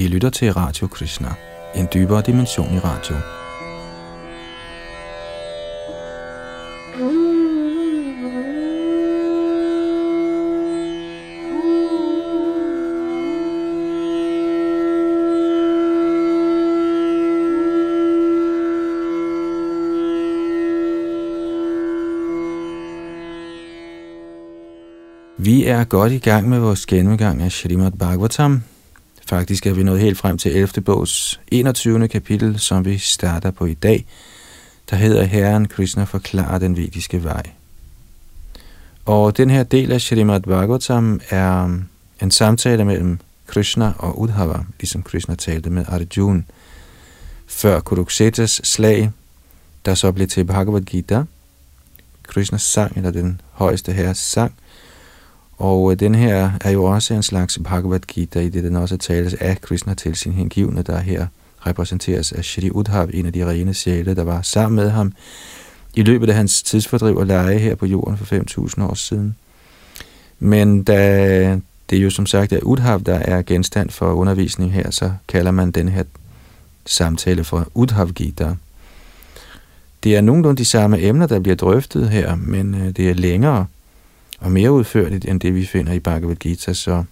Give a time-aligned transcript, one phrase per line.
[0.00, 1.28] I lytter til Radio Krishna,
[1.74, 3.14] en dybere dimension i radio.
[25.38, 28.62] Vi er godt i gang med vores gennemgang af Srimad Bhagavatam.
[29.30, 30.82] Faktisk er vi nået helt frem til 11.
[30.84, 32.08] bogs 21.
[32.08, 34.06] kapitel, som vi starter på i dag,
[34.90, 37.42] der hedder Herren Krishna forklarer den vediske vej.
[39.04, 41.78] Og den her del af Shrimad Bhagavatam er
[42.22, 46.42] en samtale mellem Krishna og Udhava, ligesom Krishna talte med Arjuna,
[47.46, 49.10] før Kuruksetas slag,
[49.84, 51.22] der så blev til Bhagavad Gita,
[52.22, 54.54] Krishnas sang, eller den højeste herres sang,
[55.60, 58.96] og øh, den her er jo også en slags Bhagavad Gita, i det den også
[58.96, 61.26] tales af Krishna til sin hengivne, der her
[61.66, 65.12] repræsenteres af Shri Udhav, en af de rene sjæle, der var sammen med ham
[65.94, 68.36] i løbet af hans tidsfordriv og leje her på jorden for
[68.78, 69.36] 5.000 år siden.
[70.38, 71.58] Men da
[71.90, 75.70] det jo som sagt er Udhav, der er genstand for undervisning her, så kalder man
[75.70, 76.04] den her
[76.86, 78.54] samtale for Udhav Gita.
[80.04, 83.66] Det er nogenlunde de samme emner, der bliver drøftet her, men øh, det er længere
[84.40, 87.04] og mere udførligt end det, vi finder i Bhagavad Gita, så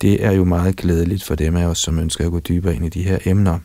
[0.00, 2.84] det er jo meget glædeligt for dem af os, som ønsker at gå dybere ind
[2.84, 3.58] i de her emner.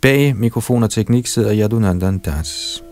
[0.00, 2.82] Bag mikrofon og teknik sidder Yadunandan Das.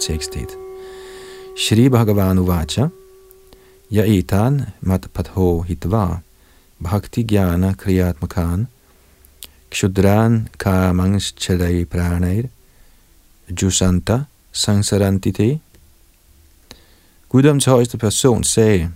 [0.00, 0.46] Tekst 1.
[1.56, 2.88] Shri Bhagavan Uvacha
[3.90, 6.18] Ja etan matpatho hitva
[6.78, 8.66] bhakti jnana kriyatmakan
[9.70, 12.44] kshudran kamans chalai pranair
[13.62, 14.20] jusanta
[14.52, 15.60] sangsarantite.
[17.28, 18.90] Guddoms højeste person sagde,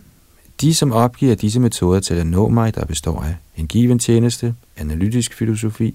[0.61, 4.55] de som opgiver disse metoder til at nå mig, der består af en given tjeneste,
[4.77, 5.95] analytisk filosofi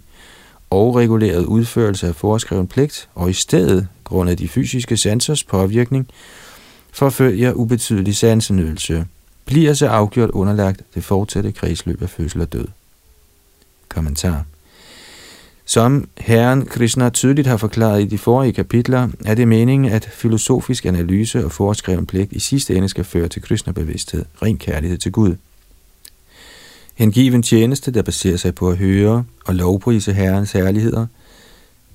[0.69, 6.07] og reguleret udførelse af foreskreven pligt, og i stedet, grund af de fysiske sansers påvirkning,
[6.97, 9.05] forfølger ubetydelig sansenydelse,
[9.45, 12.67] bliver så afgjort underlagt det fortsatte kredsløb af fødsel og død.
[13.89, 14.45] Kommentar
[15.67, 20.85] som Herren Krishna tydeligt har forklaret i de forrige kapitler, er det meningen, at filosofisk
[20.85, 25.35] analyse og foreskreven pligt i sidste ende skal føre til Krishna-bevidsthed, ren kærlighed til Gud.
[26.95, 31.05] Hengiven tjeneste, der baserer sig på at høre og lovprise Herrens herligheder,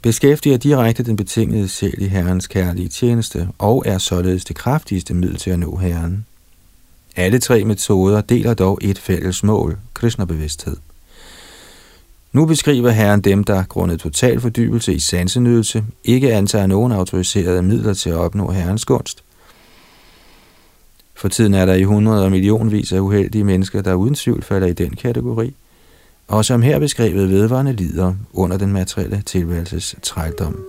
[0.03, 5.37] beskæftiger direkte den betingede sjæl i Herrens kærlige tjeneste og er således det kraftigste middel
[5.37, 6.27] til at nå Herren.
[7.17, 10.77] Alle tre metoder deler dog et fælles mål, Krishna-bevidsthed.
[12.33, 17.95] Nu beskriver Herren dem, der grundet total fordybelse i sansenydelse ikke antager nogen autoriserede midler
[17.95, 19.25] til at opnå Herrens gunst.
[21.15, 24.67] For tiden er der i hundrede og millionvis af uheldige mennesker, der uden tvivl falder
[24.67, 25.55] i den kategori,
[26.32, 30.65] og som her beskrevet vedvarende lider under den materielle tilværelses trældom.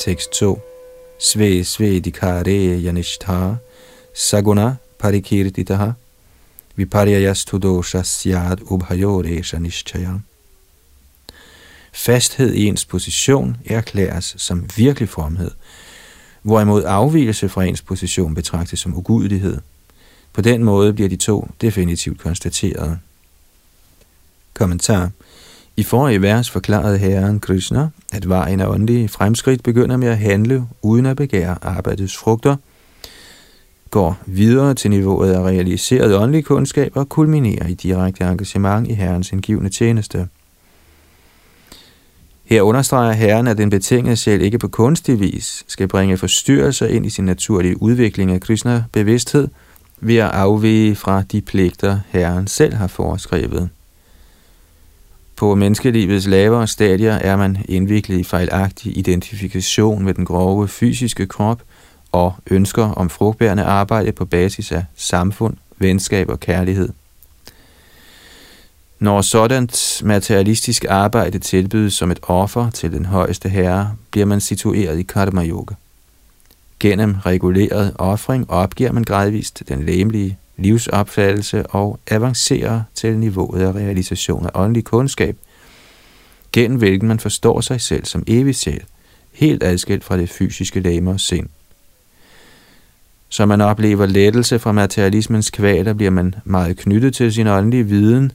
[0.00, 0.58] Tekst 2.
[1.18, 3.54] Sve sve dikare Janishtha
[4.14, 5.90] saguna parikirtitaha
[6.76, 10.22] viparyayastu dosha syad ubhayoresha nishchayam.
[11.92, 15.50] Fasthed i ens position erklæres som virkelig formhed,
[16.42, 19.58] hvorimod afvielse fra ens position betragtes som ugudelighed.
[20.32, 22.98] På den måde bliver de to definitivt konstateret.
[24.54, 25.10] Kommentar
[25.76, 30.66] i forrige vers forklarede Herren Krishna, at vejen af åndelige fremskridt begynder med at handle
[30.82, 32.56] uden at begære arbejdets frugter,
[33.90, 39.32] går videre til niveauet af realiseret åndelig kundskab og kulminerer i direkte engagement i Herrens
[39.32, 40.28] indgivende tjeneste.
[42.44, 47.06] Her understreger Herren, at den betingede sjæl ikke på kunstig vis skal bringe forstyrrelser ind
[47.06, 49.48] i sin naturlige udvikling af Krishna bevidsthed
[50.00, 53.68] ved at afvige fra de pligter, Herren selv har foreskrevet.
[55.36, 61.62] På menneskelivets lavere stadier er man indviklet i fejlagtig identifikation med den grove fysiske krop
[62.12, 66.88] og ønsker om frugtbærende arbejde på basis af samfund, venskab og kærlighed.
[68.98, 74.98] Når sådant materialistisk arbejde tilbydes som et offer til den højeste herre, bliver man situeret
[74.98, 75.74] i karma yoga.
[76.80, 84.46] Gennem reguleret offring opgiver man gradvist den læmelige livsopfattelse og avancerer til niveauet af realisation
[84.46, 85.36] af åndelig kundskab,
[86.52, 88.84] gennem hvilken man forstår sig selv som evig sjæl,
[89.32, 91.48] helt adskilt fra det fysiske læme og sind.
[93.32, 98.32] Så man oplever lettelse fra materialismens kvaler, bliver man meget knyttet til sin åndelige viden,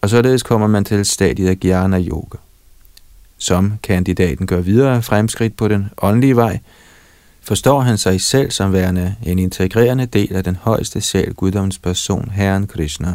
[0.00, 2.38] og således kommer man til stadiet af Jnana Yoga.
[3.38, 6.58] Som kandidaten gør videre fremskridt på den åndelige vej,
[7.40, 12.30] forstår han sig selv som værende en integrerende del af den højeste sjæl, guddommens person,
[12.30, 13.14] Herren Krishna.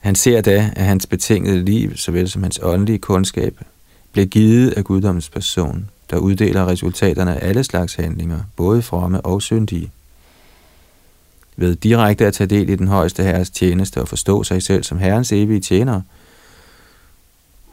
[0.00, 3.60] Han ser da, at hans betingede liv, såvel som hans åndelige kundskab,
[4.12, 9.42] bliver givet af guddommens person, der uddeler resultaterne af alle slags handlinger, både fromme og
[9.42, 9.90] syndige.
[11.56, 14.98] Ved direkte at tage del i den højeste herres tjeneste og forstå sig selv som
[14.98, 16.02] herrens evige tjenere,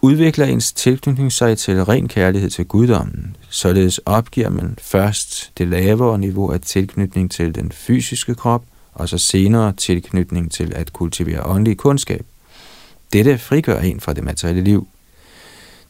[0.01, 3.35] udvikler ens tilknytning sig til ren kærlighed til guddommen.
[3.49, 9.17] Således opgiver man først det lavere niveau af tilknytning til den fysiske krop, og så
[9.17, 12.25] senere tilknytning til at kultivere åndelig kundskab.
[13.13, 14.87] Dette frigør en fra det materielle liv.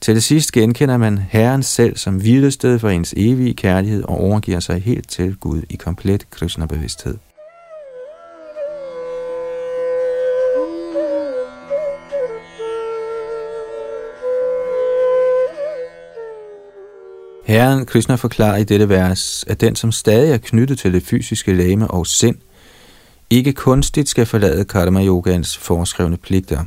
[0.01, 4.59] Til det sidst genkender man Herren selv som hvilested for ens evige kærlighed og overgiver
[4.59, 7.17] sig helt til Gud i komplet Krishna-bevidsthed.
[17.45, 21.53] Herren Krishna forklarer i dette vers, at den, som stadig er knyttet til det fysiske
[21.53, 22.35] lame og sind,
[23.29, 26.65] ikke kunstigt skal forlade karma-yogans foreskrevne pligter.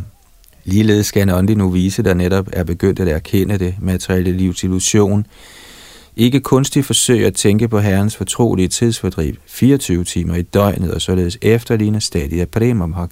[0.65, 5.27] Ligeledes skal en åndelig novise, der netop er begyndt at erkende det materielle livs illusion,
[6.17, 11.39] ikke kunstigt forsøge at tænke på Herrens fortrolige tidsfordriv 24 timer i døgnet og således
[11.43, 13.07] efterligne stadig af Prema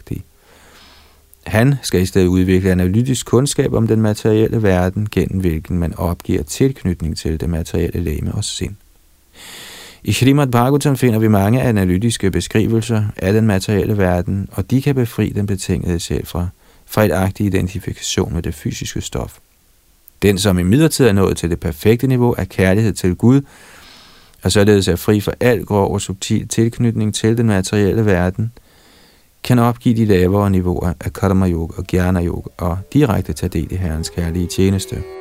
[1.46, 6.42] Han skal i stedet udvikle analytisk kundskab om den materielle verden, gennem hvilken man opgiver
[6.42, 8.74] tilknytning til det materielle læme og sind.
[10.04, 14.94] I Srimad Bhagavatam finder vi mange analytiske beskrivelser af den materielle verden, og de kan
[14.94, 16.48] befri den betingede sjæl fra
[16.90, 19.38] fejlagtig identifikation med det fysiske stof.
[20.22, 23.40] Den, som i midlertid er nået til det perfekte niveau af kærlighed til Gud,
[24.42, 28.52] og således er fri for al grov og subtil tilknytning til den materielle verden–
[29.44, 33.72] kan opgive de lavere niveauer af karma yoga og jnana yoga og direkte tage del
[33.72, 35.19] i Herrens kærlige tjeneste.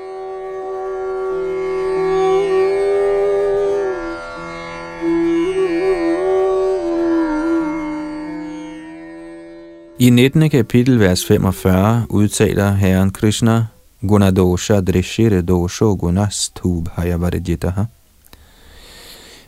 [10.01, 10.50] I 19.
[10.50, 13.66] kapitel, vers 45, udtaler Herren Krishna,
[14.07, 17.84] Gunadosha drishire dosho gunastub hayavarjitaha.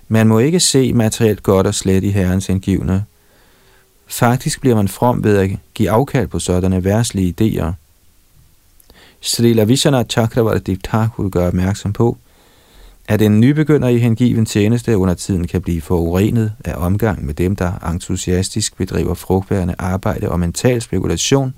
[0.07, 3.03] Man må ikke se materielt godt og slet i Herrens indgivende,
[4.07, 7.71] Faktisk bliver man from ved at give afkald på sådanne værslige idéer.
[9.21, 12.18] Srila Vishana Chakravarti Thakur gør opmærksom på,
[13.07, 17.56] at en nybegynder i hengiven tjeneste under tiden kan blive forurenet af omgang med dem,
[17.56, 21.53] der entusiastisk bedriver frugtbærende arbejde og mental spekulation.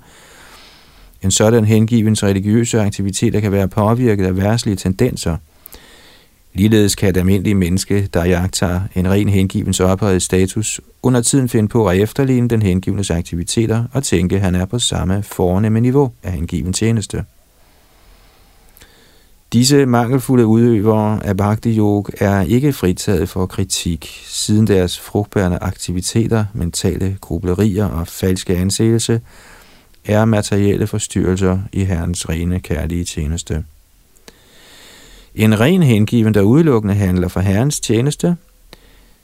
[1.22, 5.36] En sådan hengivens religiøse aktiviteter kan være påvirket af værslige tendenser–
[6.54, 11.68] Ligeledes kan et almindeligt menneske, der jagter en ren hengivens ophøjet status, under tiden finde
[11.68, 16.12] på at efterligne den hengivnes aktiviteter og tænke, at han er på samme fornemme niveau
[16.22, 17.24] af hengiven tjeneste.
[19.54, 26.44] Disse mangelfulde udøvere af Bhakti Yoga er ikke fritaget for kritik, siden deres frugtbærende aktiviteter,
[26.54, 29.20] mentale grublerier og falske anseelse
[30.04, 33.64] er materielle forstyrrelser i Herrens rene kærlige tjeneste.
[35.34, 38.36] En ren hengiven, der udelukkende handler for Herrens tjeneste,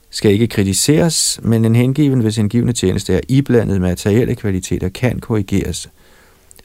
[0.09, 5.89] skal ikke kritiseres, men en hengiven, hvis hengivende tjeneste er iblandet materielle kvaliteter, kan korrigeres,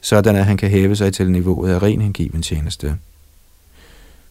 [0.01, 2.97] sådan at han kan hæve sig til niveauet af ren hengiven tjeneste.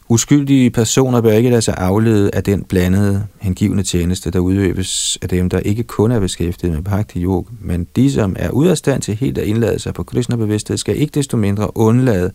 [0.08, 5.28] Uskyldige personer bør ikke lade sig aflede af den blandede hengivende tjeneste, der udøves af
[5.28, 8.78] dem, der ikke kun er beskæftiget med bhakti yoga, men de, som er ude af
[8.78, 12.32] stand til helt at indlade sig på Krishna-bevidsthed, skal ikke desto mindre undlade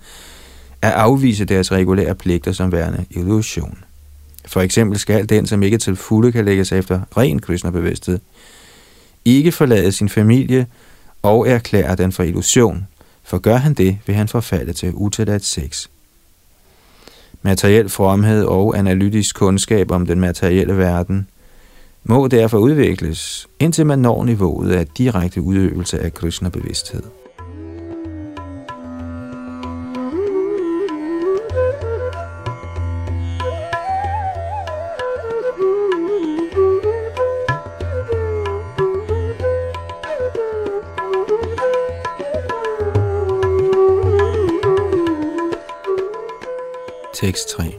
[0.81, 3.77] at afvise deres regulære pligter som værende illusion.
[4.45, 8.19] For eksempel skal den, som ikke til fulde kan lægges efter ren Krishna-bevidsthed,
[9.25, 10.67] ikke forlade sin familie
[11.21, 12.87] og erklære den for illusion,
[13.23, 15.87] for gør han det, vil han forfalde til utilladt sex.
[17.43, 21.27] Materiel fromhed og analytisk kundskab om den materielle verden
[22.03, 27.03] må derfor udvikles, indtil man når niveauet af direkte udøvelse af Krishna-bevidsthed.
[47.21, 47.77] Tekst 3.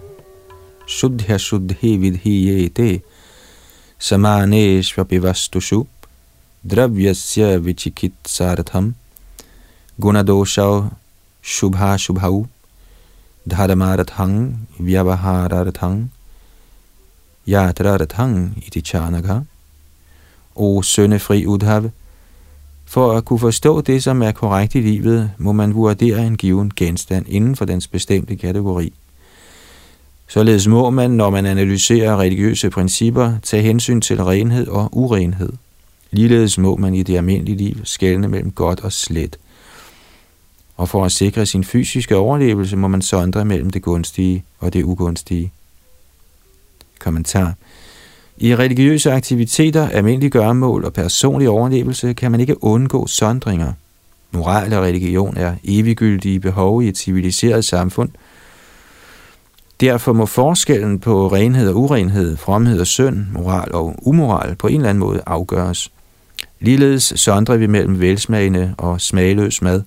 [0.86, 3.02] Shuddha shuddhi vidhiyete
[3.98, 5.78] samanesvapi vastushu
[6.72, 8.94] dravyasya vichikitsaratham
[10.00, 10.92] gunadoshav
[11.42, 12.46] shubha shubhau
[13.48, 14.36] dharmarathang
[14.78, 15.98] vyavahararathang
[17.44, 19.42] yatrarathang iti chanaka.
[20.54, 21.90] O sønnefri Udhav,
[22.84, 26.72] for at kunne forstå det, som er korrekt i livet, må man vurdere en given
[26.76, 28.92] genstand inden for dens bestemte kategori.
[30.32, 35.52] Således må man, når man analyserer religiøse principper, tage hensyn til renhed og urenhed.
[36.10, 39.38] Ligeledes må man i det almindelige liv skelne mellem godt og slet.
[40.76, 44.84] Og for at sikre sin fysiske overlevelse, må man sondre mellem det gunstige og det
[44.84, 45.52] ugunstige.
[46.98, 47.54] Kommentar.
[48.36, 53.72] I religiøse aktiviteter, almindelige gørmål og personlig overlevelse kan man ikke undgå sondringer.
[54.30, 58.10] Moral og religion er eviggyldige behov i et civiliseret samfund.
[59.82, 64.76] Derfor må forskellen på renhed og urenhed, fromhed og synd, moral og umoral på en
[64.76, 65.92] eller anden måde afgøres.
[66.60, 69.82] Ligeledes sondrer vi mellem velsmagende og smagløs mad,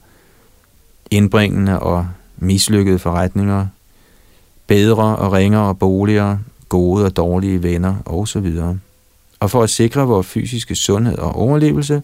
[1.12, 3.68] indbringende og mislykkede forretninger,
[4.68, 6.38] bedre og ringere boliger,
[6.70, 8.62] gode og dårlige venner osv.
[9.40, 12.02] Og for at sikre vores fysiske sundhed og overlevelse,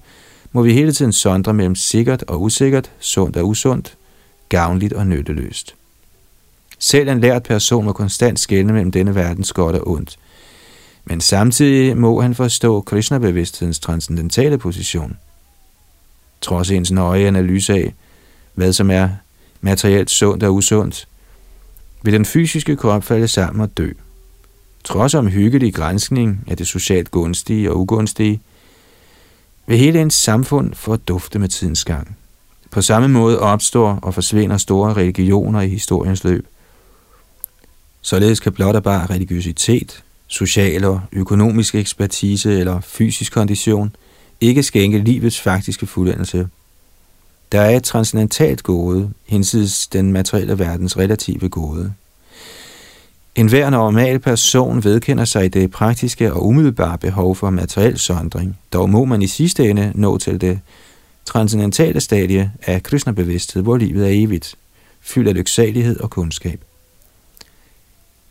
[0.51, 3.97] må vi hele tiden sondre mellem sikkert og usikkert, sundt og usundt,
[4.49, 5.75] gavnligt og nytteløst.
[6.83, 10.17] Selv en lært person må konstant skelne mellem denne verdens godt og ondt.
[11.05, 15.17] Men samtidig må han forstå Krishna-bevidsthedens transcendentale position.
[16.41, 17.93] Trods ens nøje analyse af,
[18.53, 19.09] hvad som er
[19.61, 21.07] materielt sundt og usundt,
[22.03, 23.91] vil den fysiske krop falde sammen og dø.
[24.83, 28.41] Trods om hyggelig grænskning af det socialt gunstige og ugunstige,
[29.67, 32.17] vil hele ens samfund få dufte med tidens gang.
[32.71, 36.47] På samme måde opstår og forsvinder store religioner i historiens løb.
[38.01, 43.95] Således kan blot og bare religiøsitet, social og økonomisk ekspertise eller fysisk kondition
[44.41, 46.47] ikke skænke livets faktiske fuldendelse.
[47.51, 51.93] Der er et transcendentalt gode, hinsides den materielle verdens relative gode.
[53.35, 58.57] En hver normal person vedkender sig det praktiske og umiddelbare behov for materiel sondring.
[58.73, 60.59] Dog må man i sidste ende nå til det
[61.25, 64.55] transcendentale stadie af Krishna-bevidsthed, hvor livet er evigt,
[65.01, 66.61] fyldt af lyksalighed og kundskab.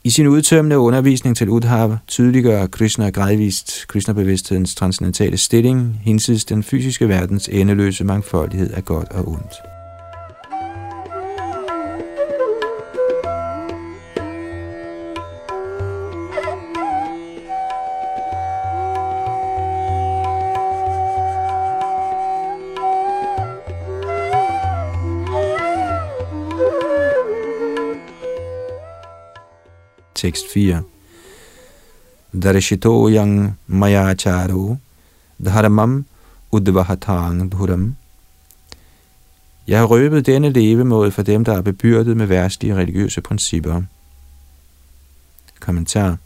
[0.05, 7.09] I sin udtømmende undervisning til Udhav tydeliggør Krishna gradvist Krishna-bevidsthedens transcendentale stilling, hinsides den fysiske
[7.09, 9.80] verdens endeløse mangfoldighed af godt og ondt.
[30.21, 30.83] Tekst 4.
[32.33, 34.77] Darishito yang mayacharu
[35.45, 36.05] dharmam
[36.53, 37.97] udvahatang dhuram.
[39.69, 43.83] Jeg har røbet denne levemåde for dem, der er bebyrdet med værstlige religiøse principper.
[45.61, 46.17] Kommentar.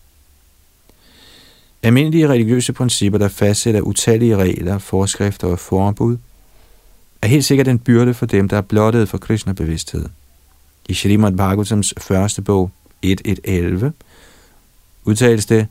[1.82, 6.16] Almindelige religiøse principper, der fastsætter utallige regler, forskrifter og forbud,
[7.22, 10.08] er helt sikkert en byrde for dem, der er blottet for Krishna-bevidsthed.
[10.88, 12.70] I Shrimad Bhagavatams første bog,
[13.04, 13.90] 1.1.11
[15.04, 15.66] udtales det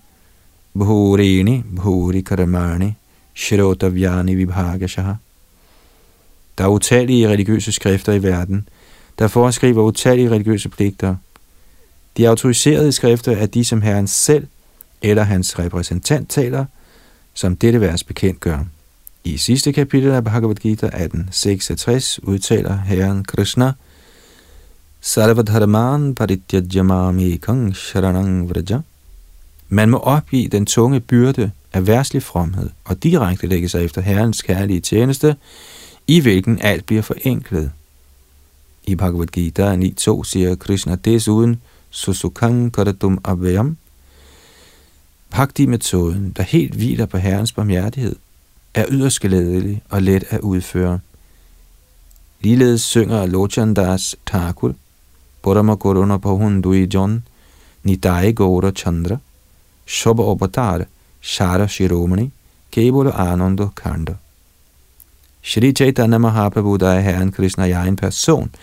[0.74, 2.94] Bhurini, Bhuri Karamani,
[3.36, 5.14] Shrotavyani Vibhagashaha.
[6.58, 8.68] Der er utallige religiøse skrifter i verden,
[9.20, 11.16] der foreskriver utallige religiøse pligter.
[12.18, 14.48] De autoriserede skrifter er de, som Herren selv
[15.02, 16.66] eller hans repræsentant taler,
[17.34, 18.66] som dette vers bekendt gør.
[19.24, 23.72] I sidste kapitel af Bhagavad Gita 18.66 udtaler Herren Krishna–
[25.06, 28.80] Sarvadharman parityajamami kang sharanang vraja.
[29.70, 34.42] Man må opgive den tunge byrde af værslig fromhed og direkte lægge sig efter Herrens
[34.42, 35.36] kærlige tjeneste,
[36.08, 37.72] i hvilken alt bliver forenklet.
[38.84, 43.78] I Bhagavad Gita 9.2 siger Krishna desuden, Susukang karatum avyam.
[45.30, 48.16] Bhakti-metoden, der helt hviler på Herrens barmhjertighed,
[48.74, 51.00] er yderst glædelig og let at udføre.
[52.42, 54.76] Ligeledes synger Lochandas Thakur,
[55.44, 57.22] Parama Corona Pahun Duijon,
[57.86, 59.20] Nitai Gaura Chandra,
[59.86, 60.86] Shobha Avatar,
[61.22, 62.32] Shara Shiromani,
[62.72, 64.18] Kebolo Ananda Kanda.
[65.42, 68.56] Shri Chaitanya Mahaprabhu, der er Herren Krishna jeg er en person,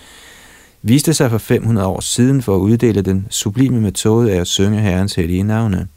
[0.82, 4.80] viste sig for 500 år siden for at uddele den sublime metode af at synge
[4.80, 5.88] Herrens hellige navne.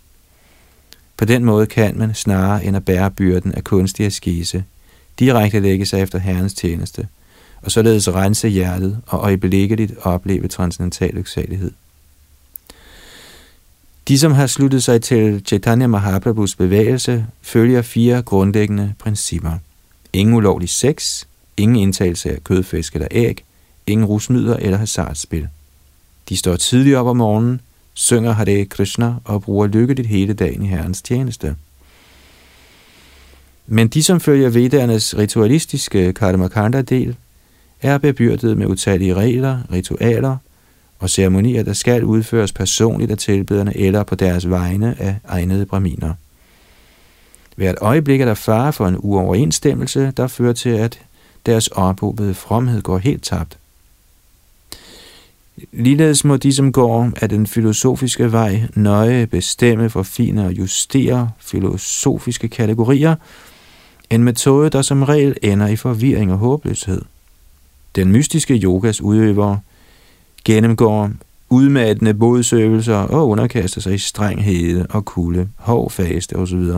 [1.17, 4.63] På den måde kan man snarere end at bære byrden af kunstig askese,
[5.19, 7.07] direkte lægge sig efter Herrens tjeneste–
[7.63, 11.71] og således rense hjertet og øjeblikkeligt opleve transcendental lyksalighed.
[14.07, 19.53] De, som har sluttet sig til Chaitanya Mahaprabhus bevægelse, følger fire grundlæggende principper.
[20.13, 21.25] ingen ulovlig sex,
[21.57, 23.43] ingen indtagelse af kød, fisk eller æg,
[23.87, 25.47] ingen rusmidler eller hasardspil.
[26.29, 27.61] De står tidligt op om morgenen,
[27.93, 31.55] synger Hare Krishna og bruger lykkeligt hele dagen i Herrens tjeneste.
[33.67, 37.15] Men de, som følger Vedernes ritualistiske Karmakanda-del,
[37.83, 40.37] er bebyrdet med utallige regler, ritualer
[40.99, 46.13] og ceremonier, der skal udføres personligt af tilbederne eller på deres vegne af egnede braminer.
[47.55, 50.99] Hvert øjeblik er der fare for en uoverensstemmelse, der fører til, at
[51.45, 53.57] deres ophobede fromhed går helt tabt.
[55.71, 62.47] Ligeledes må de, som går af den filosofiske vej, nøje bestemme, forfine og justere filosofiske
[62.47, 63.15] kategorier,
[64.09, 67.01] en metode, der som regel ender i forvirring og håbløshed.
[67.95, 69.57] Den mystiske yogas udøver
[70.45, 71.11] gennemgår
[71.49, 76.69] udmattende bodsøvelser og underkaster sig i strenghed og kulde, hård faste osv.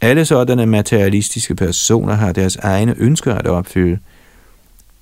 [0.00, 3.98] Alle sådanne materialistiske personer har deres egne ønsker at opfylde,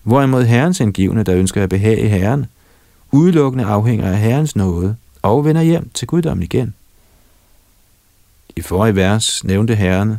[0.02, 2.46] hvorimod Herrens indgivende, der ønsker at behage Herren,
[3.12, 6.74] udelukkende afhænger af Herrens nåde og vender hjem til guddommen igen.
[8.56, 10.16] I forrige vers nævnte Herren,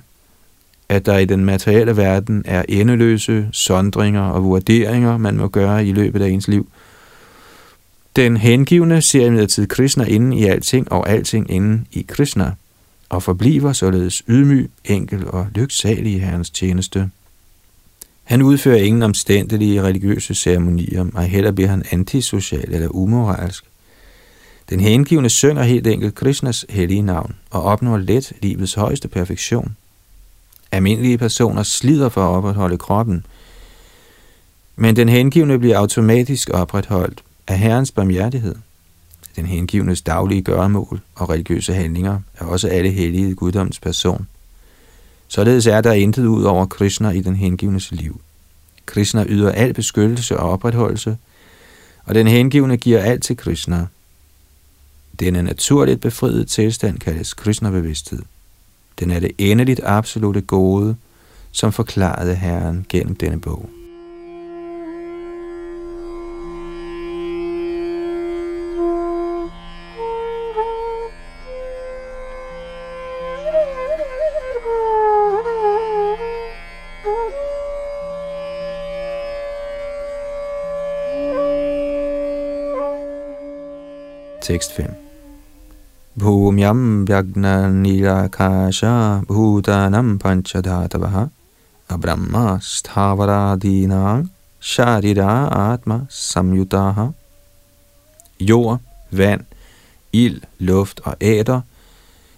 [0.89, 5.91] at der i den materielle verden er endeløse sondringer og vurderinger, man må gøre i
[5.91, 6.67] løbet af ens liv.
[8.15, 12.51] Den hengivne ser imidlertid Krishna inden i alting og alting inden i Krishna,
[13.09, 17.09] og forbliver således ydmyg, enkel og lyksalig i Herrens tjeneste.
[18.23, 23.63] Han udfører ingen omstændelige religiøse ceremonier, og heller bliver han antisocial eller umoralsk.
[24.69, 29.75] Den hengivne synger helt enkelt Krishnas hellige navn og opnår let livets højeste perfektion.
[30.73, 33.25] Almindelige personer slider for at opretholde kroppen,
[34.75, 38.55] men den hengivne bliver automatisk opretholdt af Herrens barmhjertighed.
[39.35, 44.27] Den hengivnes daglige gøremål og religiøse handlinger er også alle hellige guddoms person.
[45.27, 48.21] Således er der intet ud over Krishna i den hengivnes liv.
[48.85, 51.17] Krishna yder al beskyttelse og opretholdelse,
[52.05, 53.87] og den hengivne giver alt til Krishna.
[55.19, 58.21] Denne naturligt befriede tilstand kaldes Krishna-bevidsthed.
[58.99, 60.95] Den er det endeligt absolute gode,
[61.51, 63.69] som forklarede Herren gennem denne bog.
[84.41, 85.02] Tekst 5
[86.15, 91.29] Bhumyam Vyagna Nilakasha Bhutanam Panchadhatavaha
[91.89, 94.29] Abrahma Stavaradinang
[94.61, 97.13] Sharira Atma Samyutaha
[98.39, 98.77] Jord,
[99.11, 99.45] vand,
[100.11, 101.61] ild, luft og æder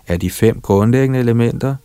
[0.08, 1.76] er de fem grundlæggende elementer,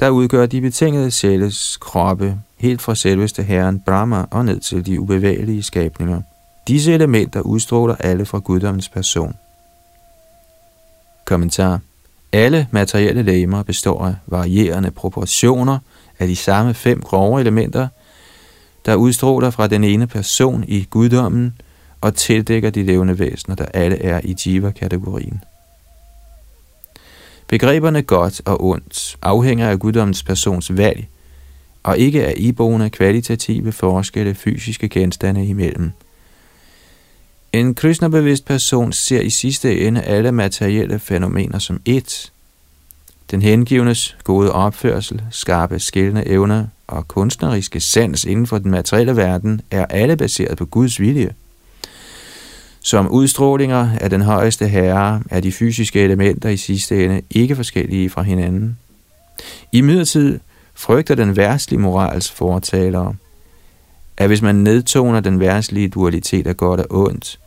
[0.00, 5.00] der udgør de betingede sjæles kroppe, helt fra selveste herren Brahma og ned til de
[5.00, 6.22] ubevægelige skabninger.
[6.68, 9.34] Disse elementer udstråler alle fra guddommens person.
[11.24, 11.80] Kommentar.
[12.32, 15.78] Alle materielle legemer består af varierende proportioner
[16.18, 17.88] af de samme fem grove elementer,
[18.86, 21.54] der udstråler fra den ene person i guddommen
[22.00, 25.40] og tildækker de levende væsener, der alle er i jiva-kategorien.
[27.48, 31.06] Begreberne godt og ondt afhænger af guddommens persons valg,
[31.82, 35.92] og ikke af iboende kvalitative forskelle fysiske genstande imellem–
[37.54, 42.30] en Krishna-bevidst person ser i sidste ende alle materielle fænomener som ét.
[43.30, 49.60] Den hengivnes gode opførsel, skarpe skældende evner og kunstneriske sans inden for den materielle verden
[49.70, 51.34] er alle baseret på Guds vilje.
[52.80, 58.10] Som udstrålinger af den højeste herre er de fysiske elementer i sidste ende ikke forskellige
[58.10, 58.78] fra hinanden.
[59.72, 60.40] I midlertid
[60.74, 63.14] frygter den værtslige morals fortalere,
[64.16, 67.38] at hvis man nedtoner den værtslige dualitet af godt og ondt,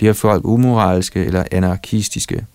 [0.00, 2.46] bliver folk umoralske eller anarkistiske.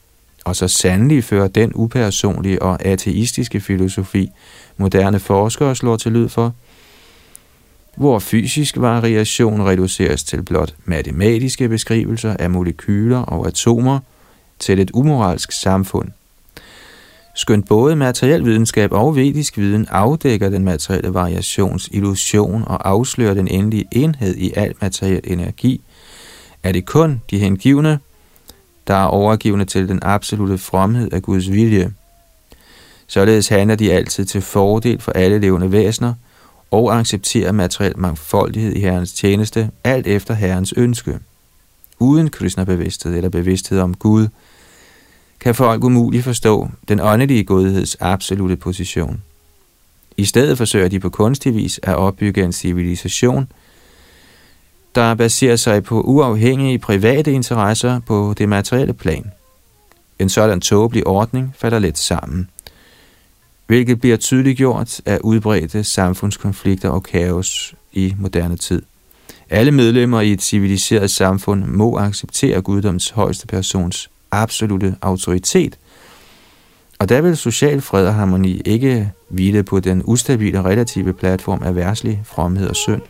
[0.45, 4.29] Og så sandelig fører den upersonlige og ateistiske filosofi,
[4.77, 6.53] moderne forskere slår til lyd for,
[7.95, 13.99] hvor fysisk variation reduceres til blot matematiske beskrivelser af molekyler og atomer
[14.59, 16.09] til et umoralsk samfund.
[17.35, 23.47] Skønt både materiel videnskab og vedisk viden afdækker den materielle variations illusion og afslører den
[23.47, 25.81] endelige enhed i al materiel energi–
[26.65, 27.99] er det kun de hengivne,
[28.87, 31.93] der er overgivende til den absolute fromhed af Guds vilje.
[33.07, 36.13] Således handler de altid til fordel for alle levende væsener
[36.71, 41.19] og accepterer materiel mangfoldighed i Herrens tjeneste, alt efter Herrens ønske.
[41.99, 44.27] Uden Krishna-bevidsthed eller bevidsthed om Gud,
[45.39, 49.23] kan folk umuligt forstå den åndelige godheds absolute position.
[50.17, 53.47] I stedet forsøger de på kunstig vis at opbygge en civilisation,
[54.95, 59.31] der baserer sig på uafhængige private interesser på det materielle plan.
[60.19, 62.49] En sådan tåbelig ordning falder let sammen,
[63.67, 68.81] hvilket bliver tydeligt gjort af udbredte samfundskonflikter og kaos i moderne tid.
[69.49, 75.77] Alle medlemmer i et civiliseret samfund må acceptere guddoms højeste persons absolute autoritet,
[76.99, 81.75] og der vil social fred og harmoni ikke hvile på den ustabile relative platform af
[81.75, 83.01] værslig fromhed og synd.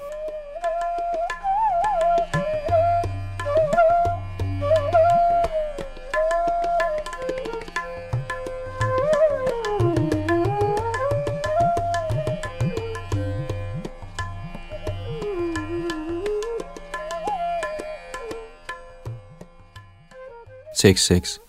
[20.86, 21.40] 6.6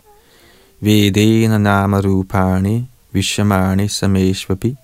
[0.81, 4.75] Vedena nama rupani vishamani sameshvapi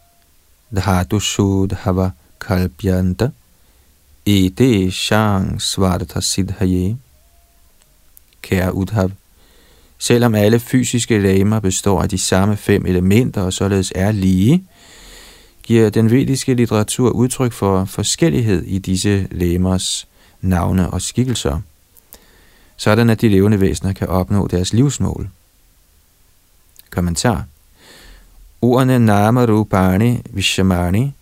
[0.72, 3.32] dhatu shudhava kalpyanta
[4.26, 6.98] ete shang svartha siddhaye.
[8.42, 9.10] Kære Udhav,
[9.98, 14.64] selvom alle fysiske lemmer består af de samme fem elementer og således er lige,
[15.64, 20.08] giver den vediske litteratur udtryk for forskellighed i disse lemmers
[20.42, 21.60] navne og skikkelser–
[22.78, 25.30] sådan at de levende væsener kan opnå deres livsmål.
[26.90, 27.46] Kommentar
[28.62, 31.14] Ordene Nama Rupani Vishamani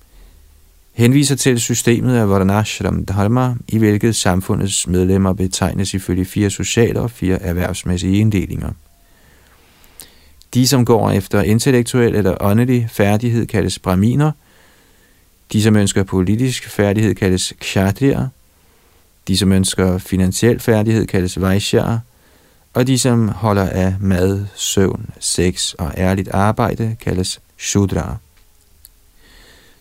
[0.94, 7.12] henviser til systemet af Varnashram Dharma, i hvilket samfundets medlemmer betegnes ifølge fire sociale og
[7.12, 8.72] fire erhvervsmæssige inddelinger.
[10.54, 14.32] De, som går efter intellektuel eller åndelig færdighed, kaldes braminer.
[15.54, 18.28] De, som ønsker politisk færdighed, kaldes kshatriya.
[19.32, 22.00] De, som ønsker finansiel færdighed, kaldes vaishyaer,
[22.74, 28.18] og de, som holder af mad, søvn, sex og ærligt arbejde, kaldes shudra.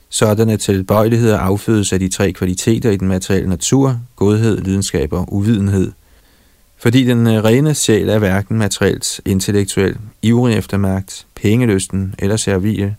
[0.09, 5.93] Sådanne tilbøjeligheder affødes af de tre kvaliteter i den materielle natur, godhed, lidenskab og uvidenhed.
[6.79, 12.95] Fordi den øh, rene sjæl er hverken materielt, intellektuel, ivrig efter magt, pengelysten eller servil.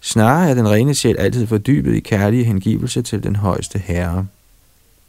[0.00, 4.26] Snarere er den rene sjæl altid fordybet i kærlig hengivelse til den højeste herre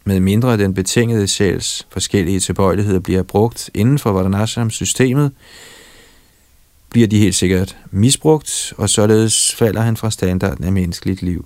[0.07, 5.31] med mindre den betingede sjæls forskellige tilbøjeligheder bliver brugt inden for Vardanashram-systemet,
[6.89, 11.45] bliver de helt sikkert misbrugt, og således falder han fra standarden af menneskeligt liv.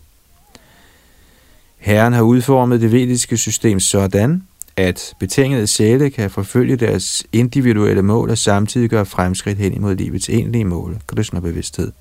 [1.77, 4.43] Herren har udformet det vediske system sådan,
[4.75, 10.29] at betingede sjæle kan forfølge deres individuelle mål og samtidig gøre fremskridt hen imod livets
[10.29, 11.91] egentlige mål, Krishna-bevidsthed.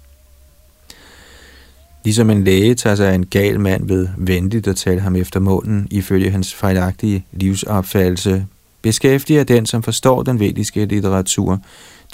[2.04, 5.40] Ligesom en læge tager sig af en gal mand ved venligt at tale ham efter
[5.40, 8.46] munden, ifølge hans fejlagtige livsopfattelse,
[8.82, 11.58] beskæftiger den, som forstår den vediske litteratur,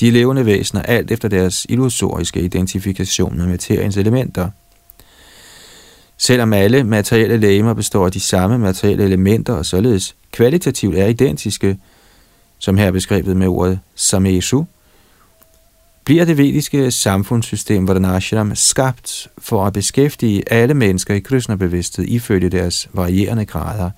[0.01, 4.51] de levende væsener alt efter deres illusoriske identifikation med materiens elementer.
[6.19, 11.79] Selvom alle materielle legemer består af de samme materielle elementer og således kvalitativt er identiske,
[12.59, 14.65] som her beskrevet med ordet samesu,
[16.07, 22.89] bliver det vediske samfundssystem Vardanashram skabt for at beskæftige alle mennesker i Krishna-bevidsthed ifølge deres
[22.93, 23.91] varierende grader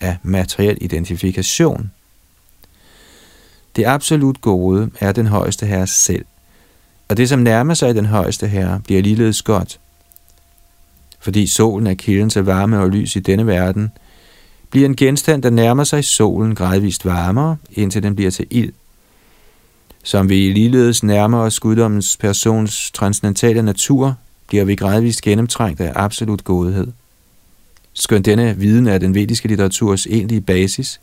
[0.00, 1.90] af materiel identifikation.
[3.76, 6.24] Det absolut gode er den højeste herre selv,
[7.08, 9.80] og det som nærmer sig den højeste herre bliver ligeledes godt.
[11.20, 13.92] Fordi solen er kilden til varme og lys i denne verden,
[14.70, 18.72] bliver en genstand, der nærmer sig solen gradvist varmere, indtil den bliver til ild
[20.04, 26.44] som vi ligeledes nærmer os guddommens persons transcendentale natur, bliver vi gradvist gennemtrængt af absolut
[26.44, 26.86] godhed.
[27.92, 31.00] Skønt denne viden er den vediske litteraturs egentlige basis,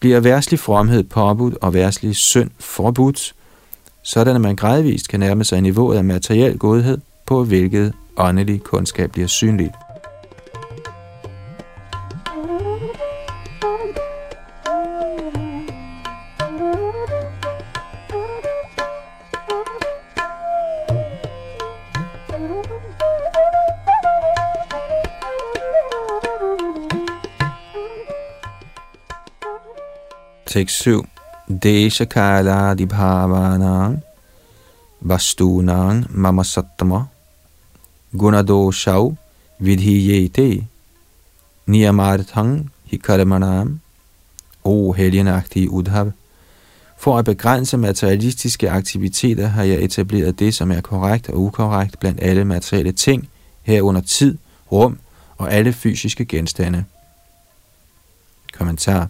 [0.00, 3.34] bliver værslig fromhed påbudt og værslig synd forbudt,
[4.02, 9.12] sådan at man gradvist kan nærme sig niveauet af materiel godhed, på hvilket åndelig kundskab
[9.12, 9.72] bliver synligt.
[30.56, 31.02] Tekst 7.
[31.62, 34.02] Desha kala dibhavanang
[35.00, 37.08] vastunang mama sattama
[38.16, 39.16] gunadoshau
[39.60, 40.64] vidhiyete
[41.66, 43.80] niyamarthang hikaramanam
[44.64, 46.12] O helgenagtige Udhav,
[46.96, 52.22] for at begrænse materialistiske aktiviteter har jeg etableret det, som er korrekt og ukorrekt blandt
[52.22, 53.28] alle materielle ting,
[53.62, 54.38] herunder tid,
[54.72, 54.98] rum
[55.38, 56.84] og alle fysiske genstande.
[58.52, 59.08] Kommentar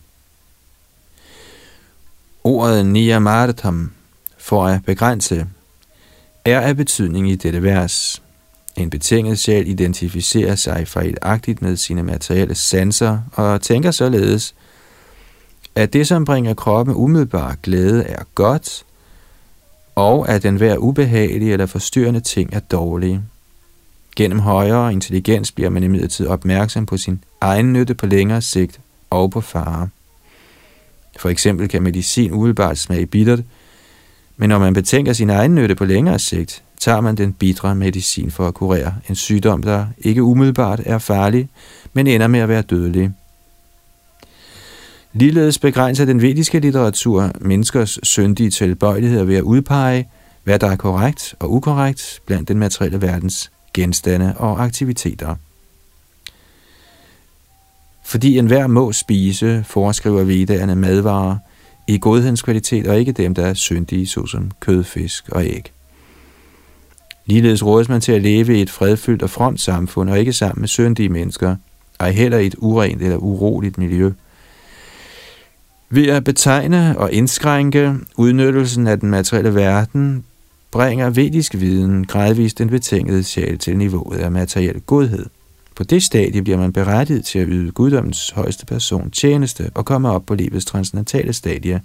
[2.46, 3.90] Ordet niyamartam,
[4.38, 5.46] for at begrænse,
[6.44, 8.22] er af betydning i dette vers.
[8.76, 14.54] En betinget sjæl identificerer sig fejlagtigt med sine materielle sanser og tænker således,
[15.74, 18.84] at det, som bringer kroppen umiddelbar glæde, er godt,
[19.94, 23.20] og at den hver ubehagelig eller forstyrrende ting er dårlig.
[24.16, 28.80] Gennem højere intelligens bliver man imidlertid opmærksom på sin egen nytte på længere sigt
[29.10, 29.88] og på fare.
[31.18, 33.40] For eksempel kan medicin umiddelbart smage bittert,
[34.36, 38.30] men når man betænker sin egen nytte på længere sigt, tager man den bitre medicin
[38.30, 41.48] for at kurere en sygdom, der ikke umiddelbart er farlig,
[41.92, 43.10] men ender med at være dødelig.
[45.12, 50.08] Ligeledes begrænser den vediske litteratur menneskers syndige tilbøjeligheder ved at udpege,
[50.44, 55.34] hvad der er korrekt og ukorrekt blandt den materielle verdens genstande og aktiviteter.
[58.06, 61.36] Fordi enhver må spise, foreskriver vedderne madvarer
[61.86, 65.72] i godhedskvalitet og ikke dem, der er syndige, såsom kød, fisk og æg.
[67.26, 70.60] Ligeledes rådes man til at leve i et fredfyldt og fromt samfund og ikke sammen
[70.60, 71.56] med syndige mennesker,
[72.00, 74.12] ej heller i et urent eller uroligt miljø–
[75.90, 80.24] ved at betegne og indskrænke udnyttelsen af den materielle verden,
[80.70, 85.26] bringer vedisk viden gradvist den betingede sjæl til niveauet af materiel godhed.
[85.76, 90.10] På det stadie bliver man berettiget til at yde guddommens højeste person tjeneste og komme
[90.10, 91.82] op på livets transcendentale stadie.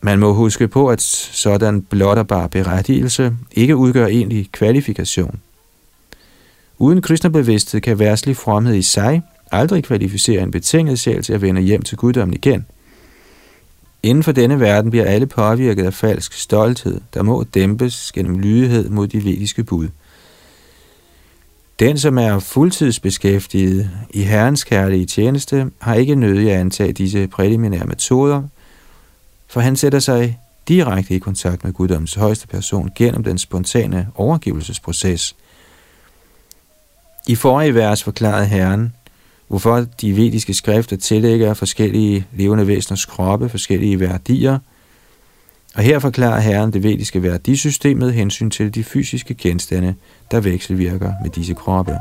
[0.00, 5.40] Man må huske på, at sådan blot og bare berettigelse ikke udgør egentlig kvalifikation.
[6.78, 11.60] Uden kristnebevidsthed kan værtslig fromhed i sig aldrig kvalificere en betinget sjæl til at vende
[11.60, 12.66] hjem til guddommen igen.
[14.02, 18.88] Inden for denne verden bliver alle påvirket af falsk stolthed, der må dæmpes gennem lydighed
[18.88, 19.88] mod de vediske bud.
[21.82, 27.86] Den, som er fuldtidsbeskæftiget i Herrens kærlige tjeneste, har ikke nødig at antage disse præliminære
[27.86, 28.42] metoder,
[29.48, 35.36] for han sætter sig direkte i kontakt med guddommens højeste person gennem den spontane overgivelsesproces.
[37.28, 38.94] I forrige vers forklarede Herren,
[39.48, 44.58] hvorfor de vediske skrifter tillægger forskellige levende væseners kroppe forskellige værdier.
[45.74, 49.94] Og her forklarer Herren det vediske værdisystem med hensyn til de fysiske genstande,
[50.30, 51.98] der vekselvirker med disse kroppe.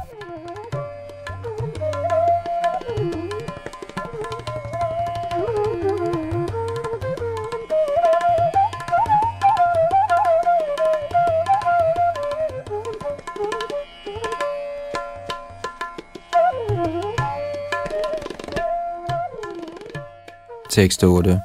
[20.70, 21.42] Tekst 8.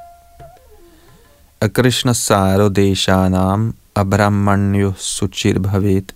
[1.58, 6.12] Akrishna saro deshanam abrahmanyo suchir bhavet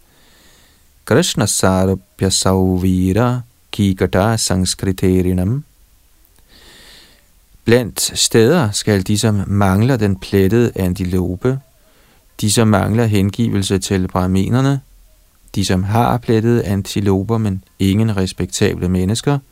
[1.07, 5.62] Krishna saro pyasavira kikata sanskriterinam
[7.64, 11.61] Blandt steder skal de, som mangler den plettede antilope,
[12.40, 14.81] de, som mangler hengivelse til brahminerne,
[15.55, 19.38] de, som har plettede antiloper, men ingen respektable mennesker–